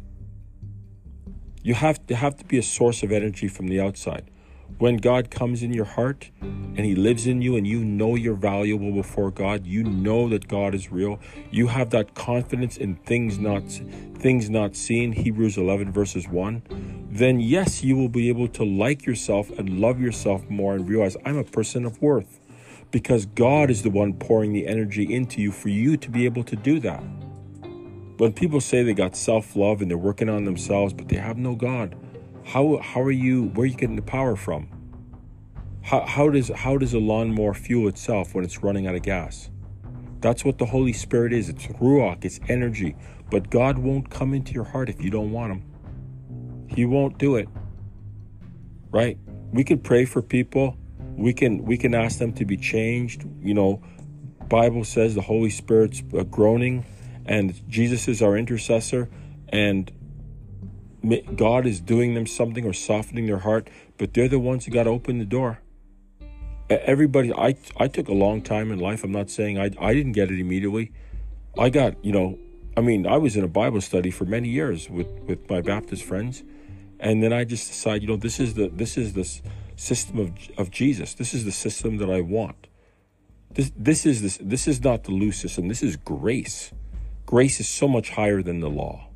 You 1.61 1.75
have 1.75 2.05
to 2.07 2.15
have 2.15 2.37
to 2.37 2.45
be 2.45 2.57
a 2.57 2.63
source 2.63 3.03
of 3.03 3.11
energy 3.11 3.47
from 3.47 3.67
the 3.67 3.79
outside 3.79 4.29
when 4.77 4.97
God 4.97 5.31
comes 5.31 5.63
in 5.63 5.73
your 5.73 5.85
heart 5.85 6.31
and 6.41 6.79
He 6.79 6.95
lives 6.95 7.27
in 7.27 7.41
you 7.41 7.55
and 7.55 7.65
you 7.65 7.83
know 7.83 8.15
you're 8.15 8.35
valuable 8.35 8.91
before 8.91 9.31
God, 9.31 9.65
you 9.65 9.83
know 9.83 10.27
that 10.29 10.47
God 10.47 10.75
is 10.75 10.91
real, 10.91 11.19
you 11.49 11.67
have 11.67 11.91
that 11.91 12.13
confidence 12.13 12.77
in 12.77 12.95
things 12.95 13.37
not 13.37 13.63
things 14.19 14.49
not 14.49 14.75
seen, 14.75 15.11
Hebrews 15.11 15.57
11 15.57 15.91
verses 15.91 16.27
1, 16.27 17.07
then 17.11 17.39
yes, 17.39 17.83
you 17.83 17.95
will 17.95 18.09
be 18.09 18.27
able 18.27 18.47
to 18.49 18.65
like 18.65 19.05
yourself 19.05 19.49
and 19.51 19.79
love 19.79 20.01
yourself 20.01 20.49
more 20.49 20.75
and 20.75 20.87
realize 20.87 21.15
I'm 21.25 21.37
a 21.37 21.43
person 21.43 21.85
of 21.85 22.01
worth 22.01 22.39
because 22.91 23.25
God 23.25 23.69
is 23.69 23.83
the 23.83 23.89
one 23.89 24.13
pouring 24.13 24.51
the 24.51 24.67
energy 24.67 25.13
into 25.13 25.41
you 25.41 25.51
for 25.51 25.69
you 25.69 25.95
to 25.97 26.09
be 26.09 26.25
able 26.25 26.43
to 26.43 26.55
do 26.55 26.79
that. 26.81 27.03
When 28.17 28.33
people 28.33 28.61
say 28.61 28.83
they 28.83 28.93
got 28.93 29.15
self-love 29.15 29.81
and 29.81 29.91
they're 29.91 29.97
working 29.97 30.29
on 30.29 30.45
themselves 30.45 30.93
but 30.93 31.09
they 31.09 31.17
have 31.17 31.37
no 31.37 31.55
God, 31.55 31.95
how 32.45 32.77
how 32.77 33.01
are 33.01 33.11
you 33.11 33.45
where 33.49 33.63
are 33.63 33.67
you 33.67 33.75
getting 33.75 33.95
the 33.95 34.01
power 34.01 34.35
from? 34.35 34.69
How 35.81 36.05
how 36.05 36.29
does 36.29 36.49
how 36.55 36.77
does 36.77 36.93
a 36.93 36.99
lawnmower 36.99 37.53
fuel 37.53 37.87
itself 37.87 38.35
when 38.35 38.43
it's 38.45 38.63
running 38.63 38.87
out 38.87 38.95
of 38.95 39.01
gas? 39.01 39.49
That's 40.21 40.45
what 40.45 40.57
the 40.57 40.65
Holy 40.65 40.93
Spirit 40.93 41.33
is. 41.33 41.49
It's 41.49 41.65
ruach, 41.67 42.23
it's 42.23 42.39
energy. 42.47 42.95
But 43.29 43.49
God 43.49 43.79
won't 43.79 44.09
come 44.09 44.33
into 44.33 44.53
your 44.53 44.63
heart 44.63 44.89
if 44.89 45.01
you 45.01 45.09
don't 45.09 45.31
want 45.31 45.53
him. 45.53 46.67
He 46.67 46.85
won't 46.85 47.17
do 47.17 47.35
it. 47.35 47.49
Right? 48.91 49.17
We 49.51 49.63
can 49.63 49.79
pray 49.79 50.05
for 50.05 50.21
people. 50.21 50.77
We 50.99 51.33
can 51.33 51.63
we 51.65 51.77
can 51.77 51.95
ask 51.95 52.19
them 52.19 52.33
to 52.33 52.45
be 52.45 52.57
changed. 52.57 53.25
You 53.41 53.55
know, 53.55 53.81
Bible 54.47 54.83
says 54.83 55.15
the 55.15 55.21
Holy 55.21 55.49
Spirit's 55.49 56.01
groaning 56.29 56.85
and 57.25 57.67
Jesus 57.67 58.07
is 58.07 58.21
our 58.21 58.37
intercessor 58.37 59.09
and 59.49 59.91
God 61.35 61.65
is 61.65 61.79
doing 61.79 62.13
them 62.13 62.25
something 62.25 62.65
or 62.65 62.73
softening 62.73 63.27
their 63.27 63.39
heart, 63.39 63.69
but 63.97 64.13
they're 64.13 64.27
the 64.27 64.39
ones 64.39 64.65
who 64.65 64.71
got 64.71 64.83
to 64.83 64.89
open 64.89 65.19
the 65.19 65.25
door. 65.25 65.59
Everybody, 66.69 67.31
I 67.33 67.55
I 67.77 67.87
took 67.87 68.07
a 68.07 68.13
long 68.13 68.41
time 68.41 68.71
in 68.71 68.79
life. 68.79 69.03
I'm 69.03 69.11
not 69.11 69.29
saying 69.29 69.59
I 69.59 69.69
I 69.79 69.93
didn't 69.93 70.13
get 70.13 70.31
it 70.31 70.39
immediately. 70.39 70.91
I 71.57 71.69
got 71.69 72.03
you 72.03 72.11
know, 72.11 72.39
I 72.75 72.81
mean, 72.81 73.05
I 73.05 73.17
was 73.17 73.35
in 73.35 73.43
a 73.43 73.47
Bible 73.47 73.81
study 73.81 74.09
for 74.09 74.25
many 74.25 74.49
years 74.49 74.89
with 74.89 75.07
with 75.27 75.47
my 75.49 75.61
Baptist 75.61 76.03
friends, 76.03 76.43
and 76.99 77.21
then 77.21 77.31
I 77.33 77.43
just 77.43 77.67
decided, 77.67 78.01
you 78.01 78.07
know, 78.07 78.17
this 78.17 78.39
is 78.39 78.55
the 78.55 78.69
this 78.69 78.97
is 78.97 79.13
the 79.13 79.25
system 79.75 80.19
of 80.19 80.31
of 80.57 80.71
Jesus. 80.71 81.13
This 81.13 81.33
is 81.35 81.45
the 81.45 81.51
system 81.51 81.97
that 81.97 82.09
I 82.09 82.21
want. 82.21 82.67
This 83.51 83.71
this 83.77 84.05
is 84.05 84.21
this 84.23 84.37
this 84.41 84.67
is 84.67 84.83
not 84.83 85.03
the 85.03 85.11
loose 85.11 85.37
system. 85.37 85.67
This 85.67 85.83
is 85.83 85.97
grace. 85.97 86.71
Grace 87.25 87.59
is 87.59 87.67
so 87.67 87.87
much 87.87 88.09
higher 88.09 88.41
than 88.41 88.59
the 88.59 88.69
law. 88.69 89.07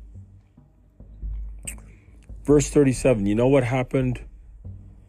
Verse 2.44 2.70
37, 2.70 3.26
you 3.26 3.34
know 3.34 3.48
what 3.48 3.64
happened? 3.64 4.24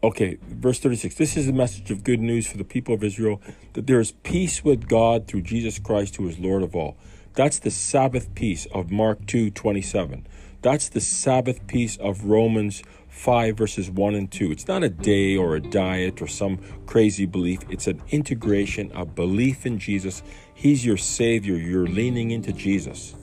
Okay, 0.04 0.38
verse 0.42 0.80
36. 0.80 1.16
This 1.16 1.38
is 1.38 1.48
a 1.48 1.54
message 1.54 1.92
of 1.92 2.04
good 2.04 2.20
news 2.20 2.48
for 2.48 2.58
the 2.58 2.64
people 2.64 2.94
of 2.94 3.04
Israel 3.04 3.42
that 3.74 3.88
there 3.88 4.00
is 4.00 4.12
peace 4.24 4.64
with 4.64 4.88
God 4.88 5.28
through 5.28 5.44
Jesus 5.44 5.80
Christ, 5.80 6.18
who 6.18 6.28
is 6.28 6.40
Lord 6.40 6.64
of 6.64 6.76
all. 6.76 6.98
That's 7.34 7.60
the 7.60 7.72
Sabbath 7.72 8.34
peace 8.36 8.68
of 8.74 8.92
Mark 8.92 9.26
2 9.28 9.52
27. 9.52 10.28
That's 10.62 10.90
the 10.90 11.00
Sabbath 11.00 11.66
peace 11.68 11.98
of 11.98 12.26
Romans 12.26 12.84
5, 13.08 13.58
verses 13.58 13.90
1 13.90 14.16
and 14.16 14.32
2. 14.32 14.52
It's 14.52 14.68
not 14.68 14.84
a 14.84 14.90
day 14.90 15.38
or 15.38 15.56
a 15.56 15.62
diet 15.62 16.22
or 16.22 16.28
some 16.28 16.60
crazy 16.86 17.26
belief. 17.26 17.60
It's 17.70 17.88
an 17.88 18.02
integration, 18.10 18.92
a 18.94 19.06
belief 19.06 19.66
in 19.66 19.80
Jesus. 19.80 20.22
He's 20.54 20.86
your 20.86 20.98
Savior. 20.98 21.56
You're 21.56 21.88
leaning 21.88 22.32
into 22.32 22.52
Jesus. 22.52 23.16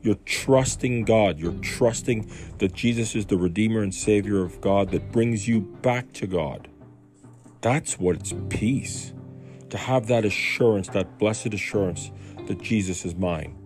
You're 0.00 0.18
trusting 0.24 1.04
God. 1.04 1.38
You're 1.38 1.60
trusting 1.60 2.30
that 2.58 2.72
Jesus 2.74 3.14
is 3.14 3.26
the 3.26 3.36
Redeemer 3.36 3.82
and 3.82 3.94
Savior 3.94 4.42
of 4.42 4.60
God 4.60 4.90
that 4.92 5.10
brings 5.10 5.48
you 5.48 5.60
back 5.60 6.12
to 6.14 6.26
God. 6.26 6.68
That's 7.60 7.98
what 7.98 8.16
it's 8.16 8.34
peace. 8.48 9.12
To 9.70 9.76
have 9.76 10.06
that 10.06 10.24
assurance, 10.24 10.88
that 10.90 11.18
blessed 11.18 11.52
assurance 11.52 12.10
that 12.46 12.62
Jesus 12.62 13.04
is 13.04 13.14
mine. 13.14 13.56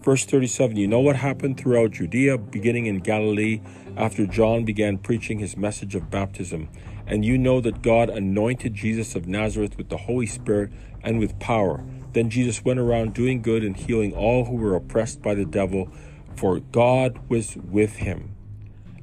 Verse 0.00 0.24
37 0.24 0.76
You 0.76 0.88
know 0.88 1.00
what 1.00 1.16
happened 1.16 1.58
throughout 1.58 1.92
Judea, 1.92 2.38
beginning 2.38 2.86
in 2.86 3.00
Galilee, 3.00 3.60
after 3.96 4.26
John 4.26 4.64
began 4.64 4.96
preaching 4.96 5.38
his 5.38 5.56
message 5.56 5.94
of 5.94 6.10
baptism. 6.10 6.68
And 7.06 7.24
you 7.24 7.38
know 7.38 7.60
that 7.60 7.82
God 7.82 8.10
anointed 8.10 8.74
Jesus 8.74 9.14
of 9.14 9.26
Nazareth 9.26 9.76
with 9.76 9.90
the 9.90 9.96
Holy 9.96 10.26
Spirit 10.26 10.70
and 11.02 11.18
with 11.18 11.38
power 11.38 11.84
then 12.12 12.30
Jesus 12.30 12.64
went 12.64 12.80
around 12.80 13.14
doing 13.14 13.42
good 13.42 13.64
and 13.64 13.76
healing 13.76 14.12
all 14.14 14.44
who 14.44 14.56
were 14.56 14.74
oppressed 14.74 15.22
by 15.22 15.34
the 15.34 15.44
devil, 15.44 15.90
for 16.36 16.60
God 16.60 17.18
was 17.28 17.56
with 17.56 17.96
him. 17.96 18.34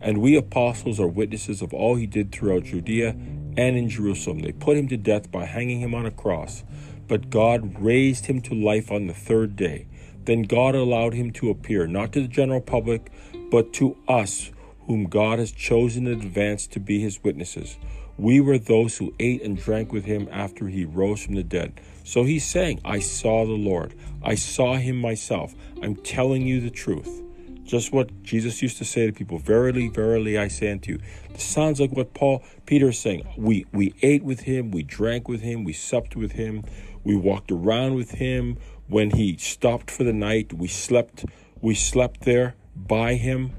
And 0.01 0.19
we 0.19 0.35
apostles 0.35 0.99
are 0.99 1.07
witnesses 1.07 1.61
of 1.61 1.73
all 1.73 1.95
he 1.95 2.05
did 2.05 2.31
throughout 2.31 2.63
Judea 2.63 3.09
and 3.09 3.77
in 3.77 3.89
Jerusalem. 3.89 4.39
They 4.39 4.51
put 4.51 4.77
him 4.77 4.87
to 4.89 4.97
death 4.97 5.31
by 5.31 5.45
hanging 5.45 5.79
him 5.79 5.95
on 5.95 6.05
a 6.05 6.11
cross, 6.11 6.63
but 7.07 7.29
God 7.29 7.81
raised 7.81 8.25
him 8.27 8.41
to 8.41 8.53
life 8.53 8.91
on 8.91 9.07
the 9.07 9.13
third 9.13 9.55
day. 9.55 9.87
Then 10.25 10.43
God 10.43 10.75
allowed 10.75 11.13
him 11.13 11.31
to 11.33 11.49
appear, 11.49 11.87
not 11.87 12.11
to 12.13 12.21
the 12.21 12.27
general 12.27 12.61
public, 12.61 13.11
but 13.51 13.73
to 13.73 13.97
us, 14.07 14.51
whom 14.87 15.05
God 15.05 15.39
has 15.39 15.51
chosen 15.51 16.07
in 16.07 16.13
advance 16.19 16.67
to 16.67 16.79
be 16.79 16.99
his 16.99 17.23
witnesses. 17.23 17.77
We 18.17 18.39
were 18.39 18.58
those 18.58 18.97
who 18.97 19.13
ate 19.19 19.41
and 19.41 19.58
drank 19.58 19.91
with 19.91 20.06
him 20.06 20.30
after 20.32 20.67
he 20.67 20.86
rose 20.86 21.23
from 21.23 21.36
the 21.36 21.43
dead. 21.43 21.82
So 22.04 22.23
he's 22.23 22.45
saying, 22.45 22.82
I 22.86 22.99
saw 22.99 23.45
the 23.45 23.51
Lord. 23.51 23.93
I 24.23 24.36
saw 24.36 24.75
him 24.75 24.97
myself. 24.97 25.54
I'm 25.82 25.95
telling 25.95 26.47
you 26.47 26.62
the 26.62 26.69
truth. 26.69 27.23
Just 27.65 27.91
what 27.91 28.23
Jesus 28.23 28.62
used 28.62 28.78
to 28.78 28.86
say 28.86 29.08
to 29.08 29.12
people, 29.12 29.39
Verily, 29.39 29.88
verily, 29.88 30.38
I 30.38 30.47
say 30.47 30.71
unto 30.71 30.93
you. 30.93 30.99
This 31.32 31.43
sounds 31.43 31.80
like 31.80 31.91
what 31.91 32.13
Paul 32.13 32.43
Peter 32.67 32.89
is 32.89 32.99
saying. 32.99 33.28
We 33.38 33.65
we 33.73 33.95
ate 34.04 34.23
with 34.23 34.41
him, 34.41 34.69
we 34.69 34.84
drank 34.84 35.28
with 35.28 35.41
him, 35.41 35.63
we 35.63 35.73
supped 35.73 36.15
with 36.15 36.34
him, 36.34 36.63
we 37.04 37.15
walked 37.15 37.51
around 37.51 37.95
with 37.95 38.12
him. 38.12 38.58
When 38.88 39.10
he 39.10 39.36
stopped 39.38 39.89
for 39.89 40.04
the 40.04 40.13
night, 40.13 40.54
we 40.54 40.67
slept, 40.67 41.25
we 41.60 41.73
slept 41.73 42.21
there 42.21 42.56
by 42.75 43.15
him. 43.15 43.54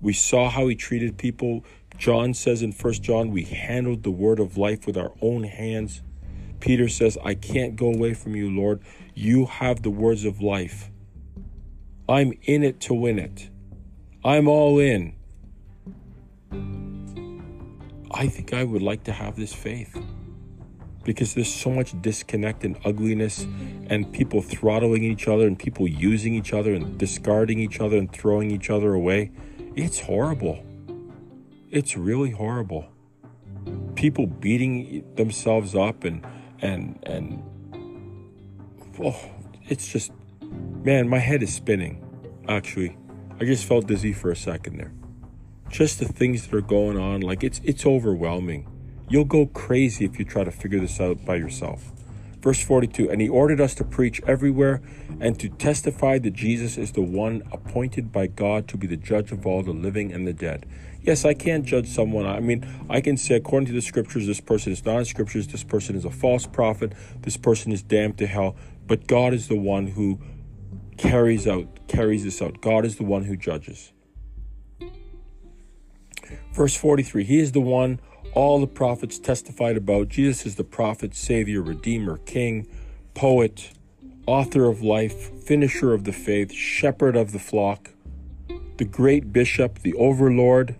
We 0.00 0.14
saw 0.14 0.48
how 0.48 0.66
he 0.68 0.74
treated 0.74 1.18
people. 1.18 1.62
John 2.02 2.34
says 2.34 2.62
in 2.62 2.72
First 2.72 3.04
John, 3.04 3.30
we 3.30 3.44
handled 3.44 4.02
the 4.02 4.10
word 4.10 4.40
of 4.40 4.58
life 4.58 4.88
with 4.88 4.96
our 4.96 5.12
own 5.20 5.44
hands. 5.44 6.02
Peter 6.58 6.88
says, 6.88 7.16
I 7.24 7.34
can't 7.34 7.76
go 7.76 7.92
away 7.92 8.12
from 8.12 8.34
you, 8.34 8.50
Lord. 8.50 8.80
You 9.14 9.46
have 9.46 9.84
the 9.84 9.90
words 9.90 10.24
of 10.24 10.40
life. 10.40 10.90
I'm 12.08 12.32
in 12.42 12.64
it 12.64 12.80
to 12.80 12.94
win 12.94 13.20
it. 13.20 13.48
I'm 14.24 14.48
all 14.48 14.80
in. 14.80 15.14
I 18.10 18.26
think 18.26 18.52
I 18.52 18.64
would 18.64 18.82
like 18.82 19.04
to 19.04 19.12
have 19.12 19.36
this 19.36 19.52
faith 19.54 19.96
because 21.04 21.34
there's 21.34 21.54
so 21.54 21.70
much 21.70 21.94
disconnect 22.02 22.64
and 22.64 22.76
ugliness 22.84 23.46
and 23.86 24.12
people 24.12 24.42
throttling 24.42 25.04
each 25.04 25.28
other 25.28 25.46
and 25.46 25.56
people 25.56 25.86
using 25.86 26.34
each 26.34 26.52
other 26.52 26.74
and 26.74 26.98
discarding 26.98 27.60
each 27.60 27.78
other 27.78 27.96
and 27.96 28.12
throwing 28.12 28.50
each 28.50 28.70
other 28.70 28.92
away. 28.92 29.30
It's 29.76 30.00
horrible. 30.00 30.64
It's 31.72 31.96
really 31.96 32.32
horrible. 32.32 32.84
People 33.94 34.26
beating 34.26 35.10
themselves 35.14 35.74
up 35.74 36.04
and 36.04 36.22
and 36.60 36.98
and 37.02 37.42
oh, 39.02 39.18
it's 39.70 39.88
just 39.88 40.12
man, 40.84 41.08
my 41.08 41.18
head 41.18 41.42
is 41.42 41.54
spinning. 41.54 42.04
Actually, 42.46 42.98
I 43.40 43.46
just 43.46 43.64
felt 43.64 43.86
dizzy 43.86 44.12
for 44.12 44.30
a 44.30 44.36
second 44.36 44.76
there. 44.76 44.92
Just 45.70 45.98
the 45.98 46.04
things 46.04 46.46
that 46.46 46.54
are 46.54 46.60
going 46.60 46.98
on, 46.98 47.22
like 47.22 47.42
it's 47.42 47.62
it's 47.64 47.86
overwhelming. 47.86 48.68
You'll 49.08 49.24
go 49.24 49.46
crazy 49.46 50.04
if 50.04 50.18
you 50.18 50.26
try 50.26 50.44
to 50.44 50.50
figure 50.50 50.78
this 50.78 51.00
out 51.00 51.24
by 51.24 51.36
yourself. 51.36 51.90
Verse 52.42 52.62
42 52.62 53.08
And 53.08 53.22
he 53.22 53.30
ordered 53.30 53.62
us 53.62 53.74
to 53.76 53.84
preach 53.84 54.20
everywhere 54.26 54.82
and 55.20 55.40
to 55.40 55.48
testify 55.48 56.18
that 56.18 56.34
Jesus 56.34 56.76
is 56.76 56.92
the 56.92 57.00
one 57.00 57.42
appointed 57.50 58.12
by 58.12 58.26
God 58.26 58.68
to 58.68 58.76
be 58.76 58.86
the 58.86 58.96
judge 58.98 59.32
of 59.32 59.46
all 59.46 59.62
the 59.62 59.72
living 59.72 60.12
and 60.12 60.26
the 60.26 60.34
dead. 60.34 60.66
Yes, 61.02 61.24
I 61.24 61.34
can't 61.34 61.64
judge 61.64 61.88
someone. 61.88 62.26
I 62.26 62.40
mean, 62.40 62.66
I 62.88 63.00
can 63.00 63.16
say, 63.16 63.34
according 63.34 63.66
to 63.66 63.72
the 63.72 63.82
scriptures, 63.82 64.26
this 64.26 64.40
person 64.40 64.72
is 64.72 64.84
not 64.84 64.98
in 64.98 65.04
scriptures, 65.04 65.48
this 65.48 65.64
person 65.64 65.96
is 65.96 66.04
a 66.04 66.10
false 66.10 66.46
prophet, 66.46 66.92
this 67.22 67.36
person 67.36 67.72
is 67.72 67.82
damned 67.82 68.18
to 68.18 68.26
hell. 68.26 68.56
But 68.86 69.06
God 69.06 69.34
is 69.34 69.48
the 69.48 69.56
one 69.56 69.88
who 69.88 70.20
carries 70.96 71.46
out 71.46 71.88
carries 71.88 72.24
this 72.24 72.40
out. 72.40 72.60
God 72.60 72.84
is 72.84 72.96
the 72.96 73.04
one 73.04 73.24
who 73.24 73.36
judges. 73.36 73.92
Verse 76.52 76.76
43 76.76 77.24
He 77.24 77.38
is 77.38 77.52
the 77.52 77.60
one 77.60 78.00
all 78.34 78.60
the 78.60 78.66
prophets 78.66 79.18
testified 79.18 79.76
about. 79.76 80.08
Jesus 80.08 80.46
is 80.46 80.56
the 80.56 80.64
prophet, 80.64 81.14
Savior, 81.14 81.60
Redeemer, 81.60 82.18
King, 82.18 82.66
poet, 83.14 83.72
author 84.26 84.68
of 84.68 84.82
life, 84.82 85.44
finisher 85.44 85.92
of 85.92 86.04
the 86.04 86.12
faith, 86.12 86.52
shepherd 86.52 87.16
of 87.16 87.32
the 87.32 87.38
flock, 87.38 87.90
the 88.78 88.84
great 88.84 89.32
bishop, 89.32 89.80
the 89.80 89.94
overlord. 89.94 90.76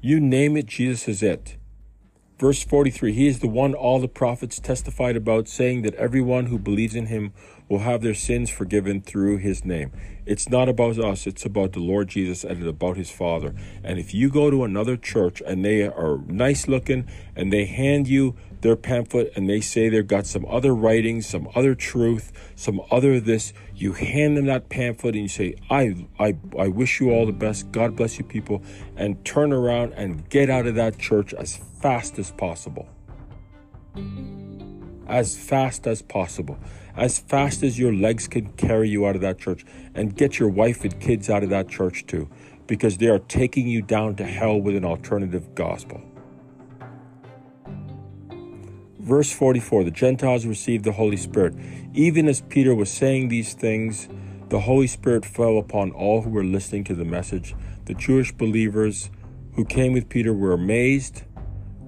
You 0.00 0.20
name 0.20 0.56
it, 0.56 0.66
Jesus 0.66 1.08
is 1.08 1.24
it. 1.24 1.56
Verse 2.38 2.62
43 2.62 3.12
He 3.12 3.26
is 3.26 3.40
the 3.40 3.48
one 3.48 3.74
all 3.74 3.98
the 3.98 4.06
prophets 4.06 4.60
testified 4.60 5.16
about, 5.16 5.48
saying 5.48 5.82
that 5.82 5.94
everyone 5.96 6.46
who 6.46 6.56
believes 6.56 6.94
in 6.94 7.06
him 7.06 7.32
will 7.68 7.80
have 7.80 8.00
their 8.00 8.14
sins 8.14 8.48
forgiven 8.48 9.00
through 9.00 9.38
his 9.38 9.64
name. 9.64 9.90
It's 10.24 10.48
not 10.48 10.68
about 10.68 11.00
us, 11.00 11.26
it's 11.26 11.44
about 11.44 11.72
the 11.72 11.80
Lord 11.80 12.06
Jesus 12.06 12.44
and 12.44 12.64
about 12.64 12.96
his 12.96 13.10
Father. 13.10 13.56
And 13.82 13.98
if 13.98 14.14
you 14.14 14.30
go 14.30 14.50
to 14.50 14.62
another 14.62 14.96
church 14.96 15.42
and 15.44 15.64
they 15.64 15.82
are 15.82 16.18
nice 16.28 16.68
looking 16.68 17.08
and 17.34 17.52
they 17.52 17.64
hand 17.64 18.06
you 18.06 18.36
their 18.60 18.76
pamphlet 18.76 19.32
and 19.34 19.50
they 19.50 19.60
say 19.60 19.88
they've 19.88 20.06
got 20.06 20.26
some 20.26 20.46
other 20.48 20.74
writings, 20.76 21.26
some 21.26 21.48
other 21.56 21.74
truth, 21.74 22.30
some 22.54 22.80
other 22.92 23.18
this, 23.18 23.52
you 23.80 23.92
hand 23.92 24.36
them 24.36 24.46
that 24.46 24.68
pamphlet 24.68 25.14
and 25.14 25.22
you 25.22 25.28
say, 25.28 25.54
I, 25.70 26.06
I, 26.18 26.36
I 26.58 26.68
wish 26.68 27.00
you 27.00 27.10
all 27.10 27.26
the 27.26 27.32
best. 27.32 27.70
God 27.72 27.96
bless 27.96 28.18
you, 28.18 28.24
people. 28.24 28.62
And 28.96 29.24
turn 29.24 29.52
around 29.52 29.92
and 29.94 30.28
get 30.28 30.50
out 30.50 30.66
of 30.66 30.74
that 30.74 30.98
church 30.98 31.32
as 31.34 31.56
fast 31.56 32.18
as 32.18 32.30
possible. 32.32 32.88
As 35.06 35.36
fast 35.36 35.86
as 35.86 36.02
possible 36.02 36.58
as 36.98 37.20
fast 37.20 37.62
as 37.62 37.78
your 37.78 37.94
legs 37.94 38.26
can 38.26 38.48
carry 38.54 38.88
you 38.88 39.06
out 39.06 39.14
of 39.14 39.22
that 39.22 39.38
church 39.38 39.64
and 39.94 40.16
get 40.16 40.38
your 40.40 40.48
wife 40.48 40.82
and 40.82 40.98
kids 41.00 41.30
out 41.30 41.44
of 41.44 41.50
that 41.50 41.68
church 41.68 42.04
too, 42.06 42.28
because 42.66 42.98
they 42.98 43.06
are 43.06 43.20
taking 43.20 43.68
you 43.68 43.80
down 43.80 44.16
to 44.16 44.24
hell 44.24 44.60
with 44.60 44.74
an 44.74 44.84
alternative 44.84 45.54
gospel. 45.54 46.02
Verse 49.08 49.32
44 49.32 49.84
The 49.84 49.90
Gentiles 49.90 50.44
received 50.44 50.84
the 50.84 50.92
Holy 50.92 51.16
Spirit. 51.16 51.54
Even 51.94 52.28
as 52.28 52.42
Peter 52.42 52.74
was 52.74 52.90
saying 52.90 53.28
these 53.28 53.54
things, 53.54 54.08
the 54.50 54.60
Holy 54.60 54.86
Spirit 54.86 55.24
fell 55.24 55.58
upon 55.58 55.92
all 55.92 56.22
who 56.22 56.30
were 56.30 56.44
listening 56.44 56.84
to 56.84 56.94
the 56.94 57.04
message. 57.04 57.54
The 57.86 57.94
Jewish 57.94 58.32
believers 58.32 59.10
who 59.54 59.64
came 59.64 59.94
with 59.94 60.10
Peter 60.10 60.34
were 60.34 60.52
amazed 60.52 61.22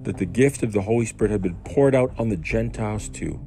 that 0.01 0.17
the 0.17 0.25
gift 0.25 0.63
of 0.63 0.73
the 0.73 0.81
Holy 0.81 1.05
Spirit 1.05 1.29
had 1.29 1.43
been 1.43 1.57
poured 1.63 1.93
out 1.93 2.11
on 2.17 2.29
the 2.29 2.37
Gentiles 2.37 3.07
too 3.07 3.39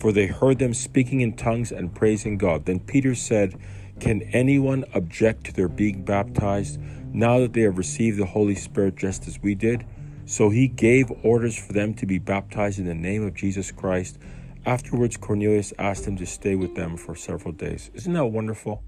for 0.00 0.12
they 0.12 0.26
heard 0.26 0.58
them 0.58 0.72
speaking 0.72 1.20
in 1.20 1.34
tongues 1.34 1.70
and 1.70 1.94
praising 1.94 2.38
God. 2.38 2.64
Then 2.64 2.80
Peter 2.80 3.14
said, 3.14 3.54
Can 4.00 4.22
anyone 4.32 4.86
object 4.94 5.44
to 5.44 5.52
their 5.52 5.68
being 5.68 6.02
baptized 6.02 6.80
now 7.12 7.38
that 7.40 7.52
they 7.52 7.60
have 7.62 7.76
received 7.76 8.18
the 8.18 8.24
Holy 8.24 8.54
Spirit 8.54 8.96
just 8.96 9.28
as 9.28 9.42
we 9.42 9.54
did? 9.54 9.84
So 10.30 10.48
he 10.48 10.68
gave 10.68 11.10
orders 11.24 11.58
for 11.58 11.72
them 11.72 11.92
to 11.94 12.06
be 12.06 12.20
baptized 12.20 12.78
in 12.78 12.86
the 12.86 12.94
name 12.94 13.26
of 13.26 13.34
Jesus 13.34 13.72
Christ. 13.72 14.16
Afterwards, 14.64 15.16
Cornelius 15.16 15.72
asked 15.76 16.06
him 16.06 16.16
to 16.18 16.24
stay 16.24 16.54
with 16.54 16.76
them 16.76 16.96
for 16.96 17.16
several 17.16 17.50
days. 17.50 17.90
Isn't 17.94 18.12
that 18.12 18.26
wonderful? 18.26 18.84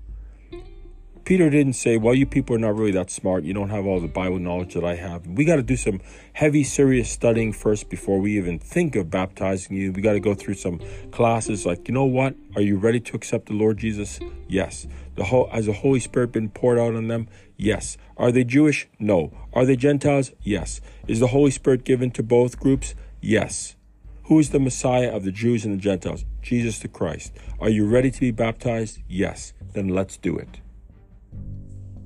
Peter 1.24 1.50
didn't 1.50 1.72
say, 1.72 1.96
Well, 1.96 2.14
you 2.14 2.26
people 2.26 2.54
are 2.54 2.60
not 2.60 2.76
really 2.76 2.92
that 2.92 3.10
smart. 3.10 3.42
You 3.42 3.54
don't 3.54 3.70
have 3.70 3.86
all 3.86 3.98
the 3.98 4.06
Bible 4.06 4.38
knowledge 4.38 4.74
that 4.74 4.84
I 4.84 4.94
have. 4.94 5.26
We 5.26 5.44
got 5.44 5.56
to 5.56 5.64
do 5.64 5.76
some 5.76 6.00
heavy, 6.32 6.62
serious 6.62 7.10
studying 7.10 7.52
first 7.52 7.90
before 7.90 8.20
we 8.20 8.38
even 8.38 8.60
think 8.60 8.94
of 8.94 9.10
baptizing 9.10 9.76
you. 9.76 9.90
We 9.90 10.00
got 10.00 10.12
to 10.12 10.20
go 10.20 10.34
through 10.34 10.54
some 10.54 10.80
classes 11.10 11.66
like, 11.66 11.88
you 11.88 11.94
know 11.94 12.04
what? 12.04 12.36
Are 12.54 12.62
you 12.62 12.76
ready 12.76 13.00
to 13.00 13.16
accept 13.16 13.46
the 13.46 13.54
Lord 13.54 13.78
Jesus? 13.78 14.20
Yes. 14.46 14.86
The 15.16 15.24
whole, 15.24 15.48
has 15.50 15.66
the 15.66 15.72
Holy 15.72 16.00
Spirit 16.00 16.30
been 16.30 16.50
poured 16.50 16.78
out 16.78 16.94
on 16.94 17.08
them? 17.08 17.28
Yes. 17.62 17.96
Are 18.16 18.32
they 18.32 18.42
Jewish? 18.42 18.88
No. 18.98 19.32
Are 19.52 19.64
they 19.64 19.76
Gentiles? 19.76 20.32
Yes. 20.42 20.80
Is 21.06 21.20
the 21.20 21.28
Holy 21.28 21.52
Spirit 21.52 21.84
given 21.84 22.10
to 22.10 22.22
both 22.24 22.58
groups? 22.58 22.96
Yes. 23.20 23.76
Who 24.24 24.40
is 24.40 24.50
the 24.50 24.58
Messiah 24.58 25.14
of 25.14 25.22
the 25.22 25.30
Jews 25.30 25.64
and 25.64 25.72
the 25.72 25.80
Gentiles? 25.80 26.24
Jesus 26.42 26.80
the 26.80 26.88
Christ. 26.88 27.32
Are 27.60 27.68
you 27.68 27.86
ready 27.86 28.10
to 28.10 28.18
be 28.20 28.32
baptized? 28.32 28.98
Yes. 29.06 29.52
Then 29.74 29.86
let's 29.86 30.16
do 30.16 30.36
it. 30.36 30.60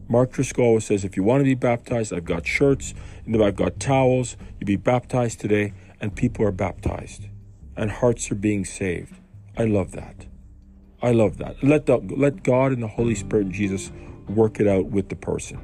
Mark 0.08 0.32
Driscoll 0.32 0.78
says, 0.80 1.06
if 1.06 1.16
you 1.16 1.22
want 1.22 1.40
to 1.40 1.44
be 1.44 1.54
baptized, 1.54 2.12
I've 2.12 2.26
got 2.26 2.46
shirts, 2.46 2.92
and 3.24 3.42
I've 3.42 3.56
got 3.56 3.80
towels. 3.80 4.36
You 4.60 4.66
be 4.66 4.76
baptized 4.76 5.40
today, 5.40 5.72
and 6.02 6.14
people 6.14 6.44
are 6.44 6.52
baptized, 6.52 7.28
and 7.78 7.90
hearts 7.90 8.30
are 8.30 8.36
being 8.36 8.66
saved. 8.66 9.14
I 9.56 9.64
love 9.64 9.92
that. 9.92 10.26
I 11.00 11.12
love 11.12 11.38
that. 11.38 11.64
Let 11.64 11.86
the, 11.86 11.96
let 11.96 12.42
God 12.42 12.72
and 12.72 12.82
the 12.82 12.88
Holy 12.88 13.14
Spirit 13.14 13.46
and 13.46 13.54
Jesus 13.54 13.90
work 14.28 14.60
it 14.60 14.66
out 14.66 14.86
with 14.86 15.08
the 15.08 15.16
person. 15.16 15.60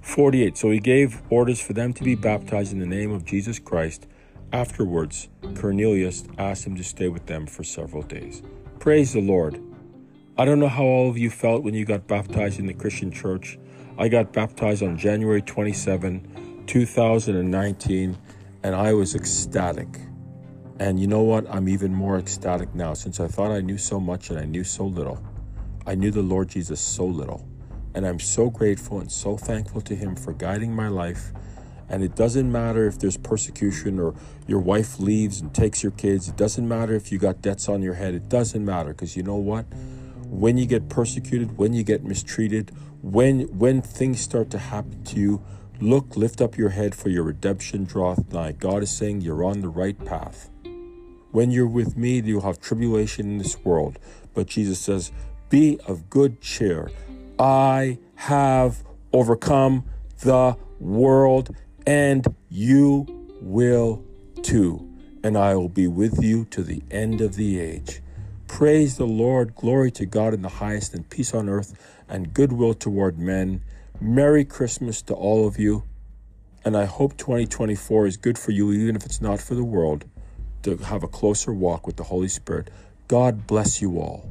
48. 0.00 0.58
So 0.58 0.70
he 0.70 0.78
gave 0.78 1.22
orders 1.30 1.60
for 1.60 1.72
them 1.72 1.92
to 1.94 2.04
be 2.04 2.14
baptized 2.14 2.72
in 2.72 2.80
the 2.80 2.86
name 2.86 3.12
of 3.12 3.24
Jesus 3.24 3.58
Christ. 3.58 4.06
Afterwards, 4.52 5.28
Cornelius 5.54 6.24
asked 6.36 6.66
him 6.66 6.76
to 6.76 6.84
stay 6.84 7.08
with 7.08 7.26
them 7.26 7.46
for 7.46 7.64
several 7.64 8.02
days. 8.02 8.42
Praise 8.78 9.12
the 9.12 9.20
Lord. 9.20 9.60
I 10.36 10.44
don't 10.44 10.58
know 10.58 10.68
how 10.68 10.84
all 10.84 11.08
of 11.08 11.16
you 11.16 11.30
felt 11.30 11.62
when 11.62 11.74
you 11.74 11.84
got 11.84 12.06
baptized 12.06 12.58
in 12.58 12.66
the 12.66 12.74
Christian 12.74 13.10
church. 13.10 13.58
I 13.96 14.08
got 14.08 14.32
baptized 14.32 14.82
on 14.82 14.98
January 14.98 15.40
27, 15.40 16.64
2019, 16.66 18.18
and 18.62 18.74
I 18.74 18.92
was 18.92 19.14
ecstatic. 19.14 19.88
And 20.78 20.98
you 20.98 21.06
know 21.06 21.22
what? 21.22 21.46
I'm 21.48 21.68
even 21.68 21.94
more 21.94 22.18
ecstatic 22.18 22.74
now 22.74 22.94
since 22.94 23.20
I 23.20 23.28
thought 23.28 23.52
I 23.52 23.60
knew 23.60 23.78
so 23.78 24.00
much 24.00 24.30
and 24.30 24.38
I 24.38 24.44
knew 24.44 24.64
so 24.64 24.84
little. 24.84 25.22
I 25.86 25.94
knew 25.94 26.10
the 26.10 26.22
Lord 26.22 26.48
Jesus 26.48 26.80
so 26.80 27.04
little. 27.04 27.46
And 27.94 28.06
I'm 28.06 28.20
so 28.20 28.50
grateful 28.50 29.00
and 29.00 29.10
so 29.10 29.36
thankful 29.36 29.80
to 29.82 29.94
Him 29.94 30.16
for 30.16 30.32
guiding 30.32 30.74
my 30.74 30.88
life. 30.88 31.32
And 31.88 32.02
it 32.02 32.14
doesn't 32.14 32.50
matter 32.50 32.86
if 32.86 32.98
there's 32.98 33.18
persecution 33.18 33.98
or 33.98 34.14
your 34.46 34.60
wife 34.60 34.98
leaves 34.98 35.40
and 35.40 35.52
takes 35.52 35.82
your 35.82 35.92
kids. 35.92 36.28
It 36.28 36.36
doesn't 36.36 36.66
matter 36.66 36.94
if 36.94 37.12
you 37.12 37.18
got 37.18 37.42
debts 37.42 37.68
on 37.68 37.82
your 37.82 37.94
head. 37.94 38.14
It 38.14 38.28
doesn't 38.28 38.64
matter 38.64 38.90
because 38.90 39.16
you 39.16 39.22
know 39.22 39.36
what? 39.36 39.64
When 40.26 40.56
you 40.56 40.64
get 40.64 40.88
persecuted, 40.88 41.58
when 41.58 41.74
you 41.74 41.82
get 41.82 42.02
mistreated, 42.02 42.72
when 43.02 43.42
when 43.58 43.82
things 43.82 44.20
start 44.20 44.48
to 44.50 44.58
happen 44.58 45.04
to 45.04 45.20
you, 45.20 45.44
look, 45.80 46.16
lift 46.16 46.40
up 46.40 46.56
your 46.56 46.70
head 46.70 46.94
for 46.94 47.10
your 47.10 47.24
redemption 47.24 47.84
draweth 47.84 48.32
nigh. 48.32 48.52
God 48.52 48.82
is 48.82 48.90
saying 48.90 49.20
you're 49.20 49.44
on 49.44 49.60
the 49.60 49.68
right 49.68 50.02
path. 50.02 50.48
When 51.32 51.50
you're 51.50 51.66
with 51.66 51.96
me, 51.96 52.20
you'll 52.20 52.42
have 52.42 52.60
tribulation 52.60 53.32
in 53.32 53.38
this 53.38 53.58
world. 53.64 53.98
But 54.34 54.46
Jesus 54.46 54.78
says, 54.78 55.12
Be 55.52 55.78
of 55.86 56.08
good 56.08 56.40
cheer. 56.40 56.90
I 57.38 57.98
have 58.14 58.82
overcome 59.12 59.84
the 60.20 60.56
world, 60.80 61.54
and 61.86 62.26
you 62.48 63.06
will 63.42 64.02
too. 64.42 64.88
And 65.22 65.36
I 65.36 65.54
will 65.56 65.68
be 65.68 65.86
with 65.86 66.22
you 66.24 66.46
to 66.46 66.62
the 66.62 66.82
end 66.90 67.20
of 67.20 67.36
the 67.36 67.60
age. 67.60 68.00
Praise 68.48 68.96
the 68.96 69.06
Lord. 69.06 69.54
Glory 69.54 69.90
to 69.90 70.06
God 70.06 70.32
in 70.32 70.40
the 70.40 70.48
highest, 70.48 70.94
and 70.94 71.06
peace 71.10 71.34
on 71.34 71.50
earth, 71.50 71.74
and 72.08 72.32
goodwill 72.32 72.72
toward 72.72 73.18
men. 73.18 73.62
Merry 74.00 74.46
Christmas 74.46 75.02
to 75.02 75.12
all 75.12 75.46
of 75.46 75.58
you. 75.58 75.84
And 76.64 76.74
I 76.74 76.86
hope 76.86 77.18
2024 77.18 78.06
is 78.06 78.16
good 78.16 78.38
for 78.38 78.52
you, 78.52 78.72
even 78.72 78.96
if 78.96 79.04
it's 79.04 79.20
not 79.20 79.38
for 79.38 79.54
the 79.54 79.64
world, 79.64 80.06
to 80.62 80.78
have 80.78 81.02
a 81.02 81.08
closer 81.08 81.52
walk 81.52 81.86
with 81.86 81.96
the 81.96 82.04
Holy 82.04 82.28
Spirit. 82.28 82.70
God 83.06 83.46
bless 83.46 83.82
you 83.82 83.98
all. 83.98 84.30